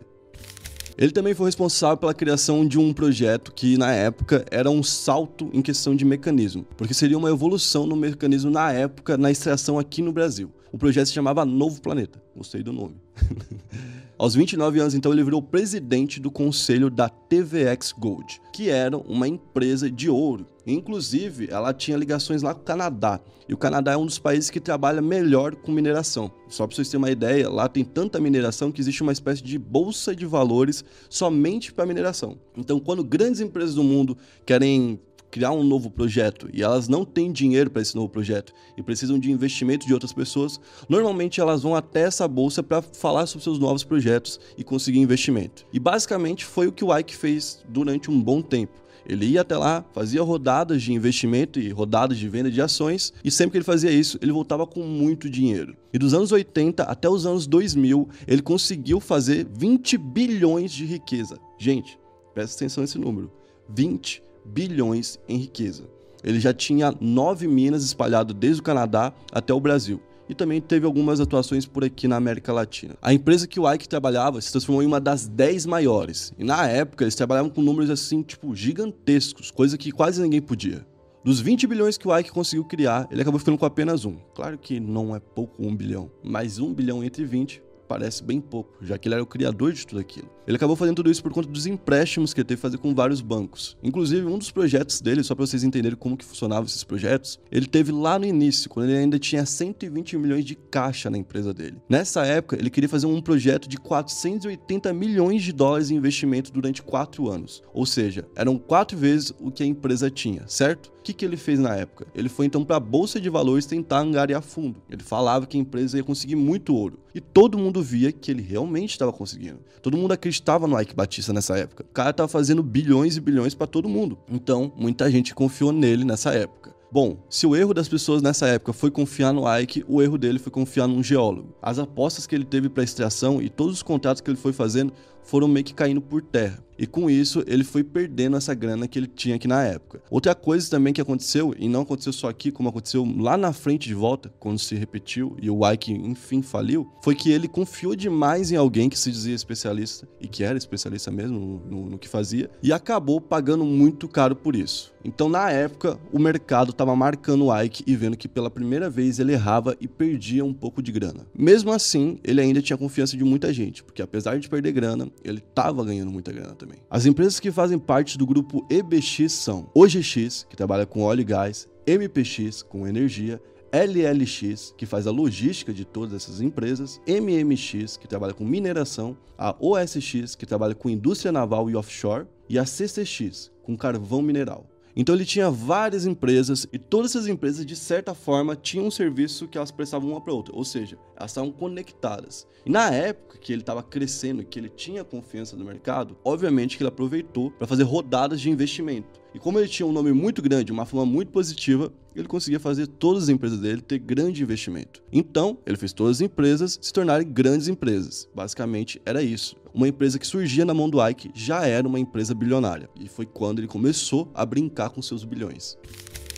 Ele 0.98 1.12
também 1.12 1.34
foi 1.34 1.46
responsável 1.46 1.98
pela 1.98 2.14
criação 2.14 2.66
de 2.66 2.78
um 2.78 2.94
projeto 2.94 3.54
que, 3.54 3.78
na 3.78 3.94
época, 3.94 4.46
era 4.52 4.70
um 4.70 4.84
salto 4.84 5.50
em 5.54 5.62
questão 5.62 5.96
de 5.96 6.04
mecanismo, 6.04 6.66
porque 6.78 6.94
seria 6.94 7.18
uma 7.18 7.30
evolução 7.30 7.86
no 7.86 7.96
mecanismo 7.96 8.52
na 8.52 8.72
época 8.72 9.18
na 9.18 9.32
extração 9.32 9.80
aqui 9.80 10.02
no 10.02 10.12
Brasil. 10.12 10.52
O 10.72 10.78
projeto 10.78 11.08
se 11.08 11.14
chamava 11.14 11.46
Novo 11.46 11.82
Planeta. 11.82 12.22
Gostei 12.36 12.64
do 12.64 12.72
nome. 12.72 12.96
Aos 14.20 14.36
29 14.36 14.82
anos, 14.82 14.94
então, 14.94 15.14
ele 15.14 15.24
virou 15.24 15.42
presidente 15.42 16.20
do 16.20 16.30
conselho 16.30 16.90
da 16.90 17.08
TVX 17.08 17.94
Gold, 17.98 18.42
que 18.52 18.70
era 18.70 18.98
uma 18.98 19.26
empresa 19.26 19.90
de 19.90 20.10
ouro. 20.10 20.46
Inclusive, 20.68 21.48
ela 21.50 21.74
tinha 21.74 21.96
ligações 21.96 22.42
lá 22.42 22.54
com 22.54 22.60
o 22.60 22.66
Canadá. 22.66 23.22
E 23.48 23.54
o 23.54 23.58
Canadá 23.58 23.94
é 23.94 23.98
um 23.98 24.06
dos 24.06 24.20
países 24.20 24.50
que 24.50 24.60
trabalha 24.60 25.02
melhor 25.02 25.56
com 25.56 25.72
mineração. 25.72 26.30
Só 26.50 26.68
para 26.68 26.76
vocês 26.76 26.90
terem 26.90 27.02
uma 27.02 27.10
ideia, 27.10 27.50
lá 27.50 27.70
tem 27.70 27.86
tanta 27.86 28.20
mineração 28.20 28.74
que 28.74 28.82
existe 28.82 29.02
uma 29.02 29.14
espécie 29.14 29.42
de 29.42 29.58
bolsa 29.58 30.14
de 30.14 30.26
valores 30.26 30.84
somente 31.10 31.72
para 31.72 31.86
mineração. 31.86 32.38
Então, 32.58 32.78
quando 32.78 33.06
grandes 33.06 33.40
empresas 33.40 33.74
do 33.74 33.86
mundo 33.86 34.18
querem 34.46 35.00
criar 35.30 35.52
um 35.52 35.64
novo 35.64 35.90
projeto 35.90 36.50
e 36.54 36.64
elas 36.64 36.88
não 36.88 37.06
têm 37.06 37.32
dinheiro 37.32 37.70
para 37.70 37.82
esse 37.82 37.96
novo 37.96 38.10
projeto 38.10 38.54
e 38.78 38.84
precisam 38.84 39.20
de 39.20 39.32
investimento 39.32 39.86
de 39.86 39.94
outras 39.94 40.14
pessoas, 40.14 40.60
normalmente 40.88 41.40
elas 41.40 41.64
vão 41.64 41.76
até 41.76 42.02
essa 42.02 42.28
bolsa 42.28 42.64
para 42.64 42.82
falar 42.82 43.26
sobre 43.26 43.44
seus 43.44 43.60
novos 43.60 43.84
projetos 43.84 44.40
e 44.58 44.64
conseguir 44.64 45.00
investimento. 45.00 45.66
E 45.72 45.80
basicamente 45.80 46.46
foi 46.46 46.68
o 46.68 46.72
que 46.72 46.84
o 46.84 46.98
Ike 46.98 47.16
fez 47.16 47.64
durante 47.68 48.10
um 48.10 48.22
bom 48.22 48.42
tempo. 48.42 48.74
Ele 49.06 49.26
ia 49.26 49.42
até 49.42 49.58
lá, 49.58 49.84
fazia 49.92 50.22
rodadas 50.22 50.84
de 50.84 50.94
investimento 50.94 51.60
e 51.60 51.70
rodadas 51.70 52.18
de 52.18 52.30
venda 52.30 52.52
de 52.52 52.62
ações, 52.62 53.12
e 53.24 53.32
sempre 53.32 53.54
que 53.54 53.58
ele 53.58 53.66
fazia 53.66 53.92
isso, 53.92 54.20
ele 54.22 54.32
voltava 54.32 54.68
com 54.68 54.82
muito 54.82 55.30
dinheiro. 55.30 55.76
E 55.92 55.98
dos 55.98 56.14
anos 56.14 56.32
80 56.32 56.84
até 56.84 57.10
os 57.10 57.26
anos 57.26 57.48
2000, 57.48 58.08
ele 58.28 58.42
conseguiu 58.42 59.00
fazer 59.00 59.48
20 59.52 59.98
bilhões 59.98 60.72
de 60.72 60.86
riqueza. 60.86 61.40
Gente, 61.58 61.98
presta 62.36 62.58
atenção 62.58 62.82
nesse 62.82 63.00
número: 63.00 63.32
20 63.70 64.29
bilhões 64.54 65.20
em 65.28 65.38
riqueza. 65.38 65.84
Ele 66.24 66.40
já 66.40 66.54
tinha 66.54 66.94
nove 67.00 67.48
minas 67.48 67.84
espalhadas 67.84 68.36
desde 68.36 68.62
o 68.62 68.64
Canadá 68.64 69.14
até 69.32 69.54
o 69.54 69.60
Brasil. 69.60 70.02
E 70.28 70.36
também 70.36 70.62
teve 70.62 70.86
algumas 70.86 71.20
atuações 71.20 71.66
por 71.66 71.84
aqui 71.84 72.08
na 72.08 72.16
América 72.16 72.54
Latina. 72.54 72.96
A 73.02 73.12
empresa 73.12 73.48
que 73.48 73.60
o 73.60 73.72
Ike 73.72 73.90
trabalhava 73.90 74.40
se 74.40 74.52
transformou 74.52 74.84
em 74.84 74.86
uma 74.86 75.00
das 75.00 75.28
10 75.28 75.66
maiores. 75.66 76.32
E 76.38 76.44
na 76.44 76.68
época 76.68 77.04
eles 77.04 77.16
trabalhavam 77.16 77.50
com 77.50 77.64
números 77.64 77.90
assim, 77.90 78.22
tipo, 78.22 78.54
gigantescos, 78.54 79.50
coisa 79.50 79.78
que 79.78 79.92
quase 79.92 80.22
ninguém 80.22 80.42
podia. 80.42 80.86
Dos 81.24 81.40
20 81.40 81.66
bilhões 81.66 81.98
que 81.98 82.08
o 82.08 82.16
Ike 82.16 82.32
conseguiu 82.32 82.64
criar, 82.64 83.08
ele 83.12 83.22
acabou 83.22 83.40
ficando 83.40 83.58
com 83.58 83.66
apenas 83.66 84.06
um. 84.06 84.18
Claro 84.36 84.58
que 84.58 84.80
não 84.80 85.16
é 85.16 85.20
pouco 85.20 85.66
um 85.66 85.76
bilhão, 85.76 86.12
mas 86.24 86.60
um 86.60 86.74
bilhão 86.74 87.04
entre 87.04 87.26
20 87.26 87.62
parece 87.90 88.24
bem 88.24 88.40
pouco, 88.40 88.78
já 88.84 89.00
que 89.00 89.08
ele 89.08 89.16
era 89.16 89.24
o 89.24 89.26
criador 89.26 89.74
de 89.74 89.86
tudo 89.86 90.00
aquilo. 90.00 90.30
Ele 90.48 90.56
acabou 90.56 90.76
fazendo 90.76 90.98
tudo 90.98 91.10
isso 91.10 91.24
por 91.24 91.34
conta 91.34 91.50
dos 91.50 91.66
empréstimos 91.66 92.34
que 92.34 92.40
ele 92.40 92.48
teve 92.48 92.60
que 92.60 92.62
fazer 92.62 92.78
com 92.78 92.94
vários 92.94 93.20
bancos. 93.20 93.76
Inclusive, 93.84 94.26
um 94.28 94.38
dos 94.38 94.52
projetos 94.52 95.02
dele, 95.02 95.24
só 95.24 95.34
para 95.34 95.46
vocês 95.46 95.64
entenderem 95.64 95.98
como 95.98 96.16
que 96.16 96.24
funcionavam 96.24 96.66
esses 96.66 96.84
projetos, 96.84 97.40
ele 97.52 97.66
teve 97.66 97.92
lá 97.92 98.20
no 98.20 98.26
início, 98.26 98.70
quando 98.70 98.90
ele 98.90 99.00
ainda 99.00 99.18
tinha 99.18 99.46
120 99.46 100.18
milhões 100.18 100.46
de 100.46 100.56
caixa 100.56 101.10
na 101.10 101.18
empresa 101.18 101.52
dele. 101.52 101.78
Nessa 101.90 102.26
época, 102.26 102.56
ele 102.56 102.70
queria 102.70 102.90
fazer 102.90 103.08
um 103.08 103.22
projeto 103.22 103.68
de 103.68 103.78
480 103.78 104.94
milhões 104.94 105.42
de 105.42 105.52
dólares 105.52 105.90
em 105.90 105.96
investimento 105.96 106.52
durante 106.52 106.84
quatro 106.84 107.28
anos. 107.28 107.64
Ou 107.74 107.86
seja, 107.88 108.28
eram 108.36 108.58
quatro 108.58 108.98
vezes 108.98 109.34
o 109.40 109.52
que 109.52 109.64
a 109.64 109.66
empresa 109.66 110.12
tinha, 110.12 110.48
certo? 110.48 110.92
O 111.00 111.02
que, 111.02 111.14
que 111.14 111.24
ele 111.24 111.38
fez 111.38 111.58
na 111.58 111.76
época? 111.76 112.06
Ele 112.14 112.28
foi 112.28 112.46
então 112.46 112.64
para 112.64 112.76
a 112.76 112.80
Bolsa 112.80 113.22
de 113.22 113.30
Valores 113.30 113.66
tentar 113.66 114.02
angariar 114.02 114.42
fundo. 114.42 114.82
Ele 114.90 115.02
falava 115.02 115.48
que 115.48 115.58
a 115.58 115.60
empresa 115.60 115.98
ia 115.98 116.04
conseguir 116.04 116.36
muito 116.36 116.76
ouro. 116.76 117.00
E 117.16 117.22
todo 117.22 117.58
mundo 117.58 117.82
via 117.82 118.12
que 118.12 118.30
ele 118.30 118.42
realmente 118.42 118.92
estava 118.92 119.14
conseguindo. 119.14 119.60
Todo 119.82 119.98
mundo 119.98 120.12
acreditava 120.12 120.68
no 120.68 120.80
Ike 120.80 120.94
Batista 120.94 121.32
nessa 121.32 121.58
época. 121.58 121.86
O 121.90 121.94
cara 121.94 122.10
estava 122.10 122.28
fazendo 122.28 122.62
bilhões 122.62 123.16
e 123.16 123.22
bilhões 123.22 123.56
para 123.56 123.66
todo 123.66 123.88
mundo. 123.88 124.18
Então, 124.30 124.72
muita 124.76 125.10
gente 125.10 125.34
confiou 125.34 125.72
nele 125.72 126.04
nessa 126.04 126.34
época. 126.34 126.76
Bom, 126.92 127.18
se 127.30 127.46
o 127.46 127.56
erro 127.56 127.74
das 127.74 127.88
pessoas 127.88 128.22
nessa 128.22 128.48
época 128.48 128.74
foi 128.74 128.90
confiar 128.92 129.32
no 129.32 129.44
Ike, 129.60 129.86
o 129.88 130.02
erro 130.02 130.18
dele 130.18 130.40
foi 130.40 130.52
confiar 130.52 130.88
num 130.88 131.04
geólogo. 131.04 131.56
As 131.62 131.80
apostas 131.80 132.26
que 132.26 132.36
ele 132.36 132.46
teve 132.46 132.68
para 132.68 132.84
extração 132.84 133.42
e 133.42 133.48
todos 133.48 133.76
os 133.76 133.84
contratos 133.84 134.22
que 134.22 134.30
ele 134.30 134.38
foi 134.38 134.52
fazendo 134.52 134.92
foram 135.22 135.48
meio 135.48 135.64
que 135.64 135.74
caindo 135.74 136.02
por 136.02 136.22
terra. 136.22 136.64
E 136.80 136.88
com 136.88 137.10
isso, 137.10 137.44
ele 137.46 137.66
foi 137.66 137.84
perdendo 137.84 138.38
essa 138.38 138.54
grana 138.54 138.88
que 138.88 138.98
ele 138.98 139.08
tinha 139.08 139.36
aqui 139.36 139.50
na 139.50 139.62
época. 139.62 140.02
Outra 140.10 140.34
coisa 140.34 140.70
também 140.70 140.94
que 140.94 141.02
aconteceu, 141.02 141.54
e 141.60 141.68
não 141.68 141.82
aconteceu 141.82 142.14
só 142.14 142.30
aqui, 142.30 142.54
como 142.54 142.70
aconteceu 142.70 143.06
lá 143.18 143.36
na 143.36 143.52
frente 143.52 143.90
de 143.90 143.94
volta, 143.94 144.34
quando 144.40 144.58
se 144.60 144.76
repetiu 144.76 145.36
e 145.42 145.50
o 145.50 145.70
Ike 145.70 145.92
enfim 145.92 146.42
faliu, 146.42 146.90
foi 147.04 147.16
que 147.16 147.32
ele 147.34 147.50
confiou 147.50 147.98
demais 147.98 148.50
em 148.50 148.56
alguém 148.56 148.88
que 148.88 148.98
se 148.98 149.12
dizia 149.12 149.36
especialista, 149.36 150.08
e 150.22 150.28
que 150.28 150.42
era 150.42 150.58
especialista 150.58 151.12
mesmo 151.12 151.62
no, 151.70 151.90
no 151.90 151.98
que 151.98 152.08
fazia, 152.08 152.50
e 152.64 152.72
acabou 152.72 153.20
pagando 153.20 153.66
muito 153.66 154.08
caro 154.08 154.34
por 154.34 154.56
isso. 154.56 154.94
Então, 155.04 155.28
na 155.28 155.52
época, 155.52 156.00
o 156.14 156.20
mercado 156.20 156.72
estava 156.72 156.96
marcando 156.96 157.46
o 157.46 157.62
Ike 157.62 157.84
e 157.86 157.96
vendo 157.96 158.16
que 158.16 158.28
pela 158.28 158.50
primeira 158.50 158.90
vez 158.90 159.20
ele 159.20 159.34
errava 159.34 159.76
e 159.82 159.88
perdia 159.88 160.46
um 160.46 160.54
pouco 160.54 160.82
de 160.82 160.94
grana. 160.94 161.26
Mesmo 161.38 161.72
assim, 161.72 162.20
ele 162.24 162.40
ainda 162.40 162.62
tinha 162.62 162.78
confiança 162.78 163.18
de 163.18 163.24
muita 163.26 163.52
gente, 163.52 163.84
porque 163.84 164.02
apesar 164.02 164.40
de 164.40 164.48
perder 164.48 164.72
grana, 164.72 165.10
ele 165.26 165.40
estava 165.40 165.84
ganhando 165.84 166.12
muita 166.12 166.32
grana 166.32 166.56
também 166.56 166.69
também. 166.70 166.80
As 166.90 167.06
empresas 167.06 167.40
que 167.40 167.52
fazem 167.52 167.80
parte 167.80 168.18
do 168.18 168.26
grupo 168.26 168.66
EBX 168.70 169.32
são 169.32 169.70
OGX, 169.74 170.46
que 170.48 170.56
trabalha 170.56 170.86
com 170.86 171.02
óleo 171.02 171.22
e 171.22 171.24
gás, 171.24 171.68
MPX, 171.88 172.62
com 172.62 172.88
energia, 172.88 173.42
LLX, 173.72 174.74
que 174.78 174.86
faz 174.86 175.06
a 175.06 175.12
logística 175.12 175.74
de 175.74 175.86
todas 175.86 176.14
essas 176.14 176.42
empresas, 176.42 177.00
MMX, 177.08 177.98
que 177.98 178.08
trabalha 178.08 178.34
com 178.34 178.44
mineração, 178.44 179.18
a 179.38 179.56
OSX, 179.60 180.36
que 180.36 180.46
trabalha 180.46 180.76
com 180.76 180.90
indústria 180.90 181.32
naval 181.32 181.70
e 181.70 181.76
offshore, 181.76 182.26
e 182.48 182.58
a 182.58 182.66
CCX, 182.66 183.52
com 183.64 183.78
carvão 183.78 184.22
mineral. 184.22 184.66
Então 185.00 185.16
ele 185.16 185.24
tinha 185.24 185.50
várias 185.50 186.06
empresas 186.06 186.68
e 186.74 186.78
todas 186.78 187.12
essas 187.12 187.26
empresas, 187.26 187.66
de 187.66 187.74
certa 187.74 188.14
forma, 188.14 188.54
tinham 188.54 188.86
um 188.86 188.92
serviço 188.92 189.48
que 189.48 189.58
elas 189.58 189.72
prestavam 189.72 190.10
uma 190.10 190.20
para 190.20 190.34
outra, 190.34 190.54
ou 190.54 190.66
seja, 190.66 190.98
elas 191.16 191.32
estavam 191.32 191.54
conectadas. 191.54 192.46
E 192.66 192.70
na 192.70 192.92
época 192.92 193.38
que 193.38 193.54
ele 193.54 193.62
estava 193.62 193.82
crescendo 193.82 194.42
e 194.42 194.46
que 194.46 194.60
ele 194.60 194.68
tinha 194.68 195.06
confiança 195.06 195.56
no 195.56 195.64
mercado, 195.64 196.18
obviamente 196.22 196.76
que 196.76 196.84
ele 196.84 196.90
aproveitou 196.90 197.50
para 197.50 197.66
fazer 197.66 197.84
rodadas 197.84 198.42
de 198.42 198.50
investimento. 198.50 199.19
E 199.34 199.40
como 199.40 199.60
ele 199.60 199.68
tinha 199.68 199.86
um 199.86 199.92
nome 199.92 200.12
muito 200.12 200.42
grande, 200.42 200.72
uma 200.72 200.86
fama 200.86 201.06
muito 201.06 201.32
positiva, 201.32 201.94
ele 202.16 202.28
conseguia 202.28 202.60
fazer 202.60 202.88
todas 202.88 203.24
as 203.24 203.30
empresas 203.30 203.60
dele 203.60 203.82
ter 203.82 204.00
grande 204.00 204.42
investimento. 204.42 205.04
Então, 205.12 205.58
ele 205.66 205.78
fez 205.78 205.94
todas 205.94 206.18
as 206.18 206.22
empresas 206.22 206.80
se 206.82 206.92
tornarem 206.92 207.32
grandes 207.32 207.68
empresas. 207.68 208.28
Basicamente, 208.34 209.00
era 209.06 209.22
isso. 209.22 209.56
Uma 209.74 209.88
empresa 209.88 210.18
que 210.18 210.26
surgia 210.26 210.66
na 210.66 210.74
mão 210.74 210.90
do 210.90 211.06
Ike 211.06 211.32
já 211.36 211.66
era 211.66 211.88
uma 211.88 212.00
empresa 212.00 212.34
bilionária. 212.34 212.90
E 213.00 213.08
foi 213.08 213.26
quando 213.26 213.60
ele 213.60 213.68
começou 213.68 214.32
a 214.34 214.44
brincar 214.46 214.90
com 214.90 215.02
seus 215.02 215.24
bilhões. 215.24 215.78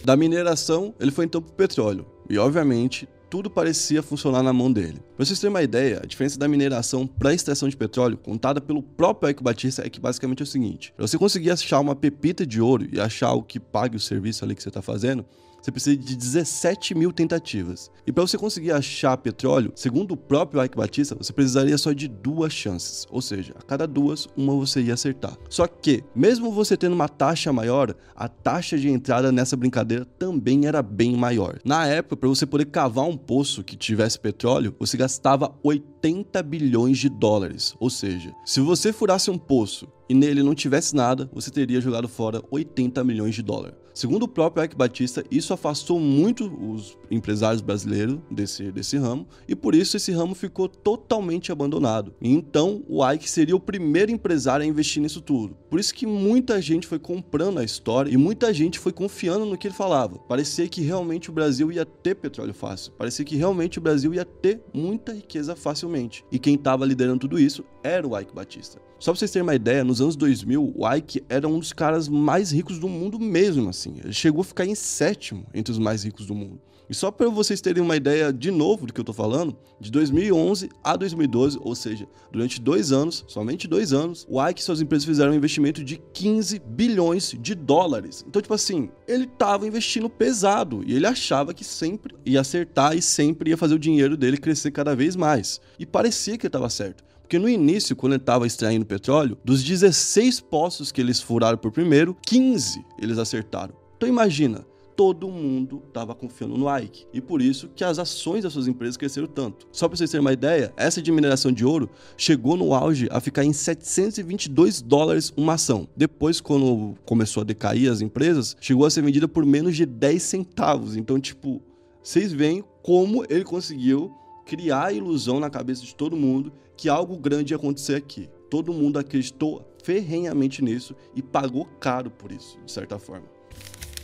Da 0.03 0.17
mineração, 0.17 0.93
ele 0.99 1.11
foi 1.11 1.25
então 1.25 1.41
para 1.41 1.51
o 1.51 1.55
petróleo. 1.55 2.05
E, 2.29 2.37
obviamente, 2.37 3.07
tudo 3.31 3.49
parecia 3.49 4.03
funcionar 4.03 4.43
na 4.43 4.51
mão 4.51 4.69
dele. 4.69 5.01
Para 5.15 5.25
vocês 5.25 5.39
terem 5.39 5.53
uma 5.53 5.63
ideia, 5.63 6.01
a 6.03 6.05
diferença 6.05 6.37
da 6.37 6.49
mineração 6.49 7.07
para 7.07 7.29
a 7.29 7.33
extração 7.33 7.69
de 7.69 7.77
petróleo, 7.77 8.17
contada 8.17 8.59
pelo 8.59 8.83
próprio 8.83 9.29
Eike 9.29 9.41
Batista, 9.41 9.87
é 9.87 9.89
que 9.89 10.01
basicamente 10.01 10.41
é 10.41 10.43
o 10.43 10.45
seguinte: 10.45 10.93
para 10.97 11.07
você 11.07 11.17
conseguir 11.17 11.49
achar 11.49 11.79
uma 11.79 11.95
pepita 11.95 12.45
de 12.45 12.59
ouro 12.59 12.85
e 12.91 12.99
achar 12.99 13.31
o 13.31 13.41
que 13.41 13.57
pague 13.57 13.95
o 13.95 13.99
serviço 14.01 14.43
ali 14.43 14.53
que 14.53 14.61
você 14.61 14.67
está 14.67 14.81
fazendo, 14.81 15.25
você 15.61 15.71
precisa 15.71 15.95
de 15.95 16.15
17 16.15 16.95
mil 16.95 17.11
tentativas. 17.11 17.91
E 18.05 18.11
para 18.11 18.25
você 18.25 18.37
conseguir 18.37 18.71
achar 18.71 19.15
petróleo, 19.17 19.71
segundo 19.75 20.13
o 20.13 20.17
próprio 20.17 20.63
Ike 20.63 20.75
Batista, 20.75 21.15
você 21.15 21.31
precisaria 21.31 21.77
só 21.77 21.93
de 21.93 22.07
duas 22.07 22.51
chances. 22.51 23.05
Ou 23.11 23.21
seja, 23.21 23.53
a 23.57 23.61
cada 23.61 23.85
duas, 23.85 24.27
uma 24.35 24.55
você 24.55 24.81
ia 24.81 24.95
acertar. 24.95 25.37
Só 25.49 25.67
que, 25.67 26.03
mesmo 26.15 26.51
você 26.51 26.75
tendo 26.75 26.93
uma 26.93 27.07
taxa 27.07 27.53
maior, 27.53 27.95
a 28.15 28.27
taxa 28.27 28.77
de 28.77 28.89
entrada 28.89 29.31
nessa 29.31 29.55
brincadeira 29.55 30.03
também 30.03 30.65
era 30.65 30.81
bem 30.81 31.15
maior. 31.15 31.59
Na 31.63 31.85
época, 31.85 32.17
para 32.17 32.29
você 32.29 32.45
poder 32.45 32.65
cavar 32.65 33.05
um 33.05 33.17
poço 33.17 33.63
que 33.63 33.75
tivesse 33.75 34.19
petróleo, 34.19 34.75
você 34.79 34.97
gastava 34.97 35.53
80 35.63 36.41
bilhões 36.41 36.97
de 36.97 37.09
dólares. 37.09 37.75
Ou 37.79 37.89
seja, 37.89 38.33
se 38.45 38.59
você 38.59 38.91
furasse 38.91 39.29
um 39.29 39.37
poço 39.37 39.87
e 40.09 40.13
nele 40.13 40.41
não 40.41 40.55
tivesse 40.55 40.95
nada, 40.95 41.29
você 41.31 41.51
teria 41.51 41.79
jogado 41.79 42.07
fora 42.07 42.41
80 42.49 43.03
milhões 43.03 43.35
de 43.35 43.41
dólares. 43.41 43.80
Segundo 43.93 44.23
o 44.23 44.27
próprio 44.27 44.63
Ike 44.63 44.75
Batista, 44.75 45.23
isso 45.29 45.53
afastou 45.53 45.99
muito 45.99 46.45
os 46.45 46.97
empresários 47.09 47.61
brasileiros 47.61 48.19
desse, 48.29 48.71
desse 48.71 48.97
ramo 48.97 49.27
e 49.47 49.55
por 49.55 49.75
isso 49.75 49.97
esse 49.97 50.11
ramo 50.11 50.33
ficou 50.33 50.67
totalmente 50.67 51.51
abandonado. 51.51 52.13
Então 52.21 52.83
o 52.87 53.05
Ike 53.07 53.29
seria 53.29 53.55
o 53.55 53.59
primeiro 53.59 54.11
empresário 54.11 54.63
a 54.63 54.67
investir 54.67 55.01
nisso 55.01 55.21
tudo. 55.21 55.57
Por 55.71 55.79
isso 55.79 55.95
que 55.95 56.05
muita 56.05 56.61
gente 56.61 56.85
foi 56.85 56.99
comprando 56.99 57.57
a 57.57 57.63
história 57.63 58.11
e 58.11 58.17
muita 58.17 58.53
gente 58.53 58.77
foi 58.77 58.91
confiando 58.91 59.45
no 59.45 59.57
que 59.57 59.67
ele 59.67 59.73
falava. 59.73 60.19
Parecia 60.19 60.67
que 60.67 60.81
realmente 60.81 61.29
o 61.29 61.33
Brasil 61.33 61.71
ia 61.71 61.85
ter 61.85 62.15
petróleo 62.15 62.53
fácil. 62.53 62.91
Parecia 62.91 63.23
que 63.23 63.37
realmente 63.37 63.79
o 63.79 63.81
Brasil 63.81 64.13
ia 64.13 64.25
ter 64.25 64.61
muita 64.73 65.13
riqueza 65.13 65.55
facilmente. 65.55 66.25
E 66.29 66.37
quem 66.37 66.55
estava 66.55 66.85
liderando 66.85 67.19
tudo 67.19 67.39
isso 67.39 67.63
era 67.81 68.05
o 68.05 68.19
Ike 68.19 68.35
Batista. 68.35 68.81
Só 68.99 69.13
pra 69.13 69.19
vocês 69.19 69.31
terem 69.31 69.43
uma 69.43 69.55
ideia, 69.55 69.81
nos 69.81 70.01
anos 70.01 70.17
2000, 70.17 70.73
o 70.75 70.93
Ike 70.93 71.23
era 71.29 71.47
um 71.47 71.57
dos 71.57 71.71
caras 71.71 72.09
mais 72.09 72.51
ricos 72.51 72.77
do 72.77 72.89
mundo 72.89 73.17
mesmo, 73.17 73.69
assim. 73.69 73.95
Ele 74.03 74.11
chegou 74.11 74.41
a 74.41 74.43
ficar 74.43 74.65
em 74.65 74.75
sétimo 74.75 75.45
entre 75.53 75.71
os 75.71 75.79
mais 75.79 76.03
ricos 76.03 76.25
do 76.25 76.35
mundo. 76.35 76.59
E 76.91 76.93
só 76.93 77.09
para 77.09 77.29
vocês 77.29 77.61
terem 77.61 77.81
uma 77.81 77.95
ideia 77.95 78.33
de 78.33 78.51
novo 78.51 78.85
do 78.85 78.91
que 78.91 78.99
eu 78.99 79.05
tô 79.05 79.13
falando, 79.13 79.55
de 79.79 79.89
2011 79.89 80.69
a 80.83 80.97
2012, 80.97 81.57
ou 81.61 81.73
seja, 81.73 82.05
durante 82.29 82.59
dois 82.59 82.91
anos, 82.91 83.23
somente 83.29 83.65
dois 83.65 83.93
anos, 83.93 84.27
o 84.29 84.45
Ike 84.45 84.59
e 84.59 84.63
suas 84.65 84.81
empresas 84.81 85.05
fizeram 85.05 85.31
um 85.31 85.35
investimento 85.35 85.85
de 85.85 85.95
15 86.11 86.59
bilhões 86.59 87.33
de 87.39 87.55
dólares. 87.55 88.25
Então, 88.27 88.41
tipo 88.41 88.53
assim, 88.53 88.89
ele 89.07 89.25
tava 89.25 89.65
investindo 89.65 90.09
pesado 90.09 90.83
e 90.85 90.93
ele 90.93 91.07
achava 91.07 91.53
que 91.53 91.63
sempre 91.63 92.13
ia 92.25 92.41
acertar 92.41 92.93
e 92.93 93.01
sempre 93.01 93.51
ia 93.51 93.57
fazer 93.57 93.75
o 93.75 93.79
dinheiro 93.79 94.17
dele 94.17 94.35
crescer 94.35 94.71
cada 94.71 94.93
vez 94.93 95.15
mais. 95.15 95.61
E 95.79 95.85
parecia 95.85 96.37
que 96.37 96.45
ele 96.45 96.51
tava 96.51 96.69
certo 96.69 97.05
Porque 97.21 97.39
no 97.39 97.47
início, 97.47 97.95
quando 97.95 98.15
ele 98.15 98.21
estava 98.21 98.45
extraindo 98.45 98.85
petróleo, 98.85 99.37
dos 99.45 99.63
16 99.63 100.41
poços 100.41 100.91
que 100.91 100.99
eles 100.99 101.21
furaram 101.21 101.57
por 101.57 101.71
primeiro, 101.71 102.17
15 102.25 102.83
eles 102.99 103.17
acertaram. 103.17 103.73
Então 103.95 104.09
imagina, 104.09 104.65
todo 105.01 105.29
mundo 105.29 105.81
estava 105.87 106.13
confiando 106.13 106.55
no 106.55 106.77
Ike. 106.77 107.07
E 107.11 107.19
por 107.19 107.41
isso 107.41 107.69
que 107.75 107.83
as 107.83 107.97
ações 107.97 108.43
das 108.43 108.53
suas 108.53 108.67
empresas 108.67 108.95
cresceram 108.95 109.25
tanto. 109.25 109.67
Só 109.71 109.87
para 109.87 109.97
vocês 109.97 110.11
terem 110.11 110.21
uma 110.21 110.31
ideia, 110.31 110.71
essa 110.77 111.01
de 111.01 111.11
mineração 111.11 111.51
de 111.51 111.65
ouro 111.65 111.89
chegou 112.15 112.55
no 112.55 112.75
auge 112.75 113.07
a 113.09 113.19
ficar 113.19 113.43
em 113.43 113.51
722 113.51 114.79
dólares 114.79 115.33
uma 115.35 115.53
ação. 115.53 115.87
Depois, 115.97 116.39
quando 116.39 116.93
começou 117.03 117.41
a 117.41 117.43
decair 117.43 117.91
as 117.91 117.99
empresas, 117.99 118.55
chegou 118.61 118.85
a 118.85 118.91
ser 118.91 119.01
vendida 119.01 119.27
por 119.27 119.43
menos 119.43 119.75
de 119.75 119.87
10 119.87 120.21
centavos. 120.21 120.95
Então, 120.95 121.19
tipo, 121.19 121.63
vocês 122.03 122.31
veem 122.31 122.63
como 122.83 123.25
ele 123.27 123.43
conseguiu 123.43 124.13
criar 124.45 124.85
a 124.85 124.93
ilusão 124.93 125.39
na 125.39 125.49
cabeça 125.49 125.83
de 125.83 125.95
todo 125.95 126.15
mundo 126.15 126.53
que 126.77 126.89
algo 126.89 127.17
grande 127.17 127.53
ia 127.53 127.57
acontecer 127.57 127.95
aqui. 127.95 128.29
Todo 128.51 128.71
mundo 128.71 128.99
acreditou 128.99 129.67
ferrenhamente 129.83 130.63
nisso 130.63 130.95
e 131.15 131.23
pagou 131.23 131.65
caro 131.79 132.11
por 132.11 132.31
isso, 132.31 132.59
de 132.63 132.71
certa 132.71 132.99
forma. 132.99 133.40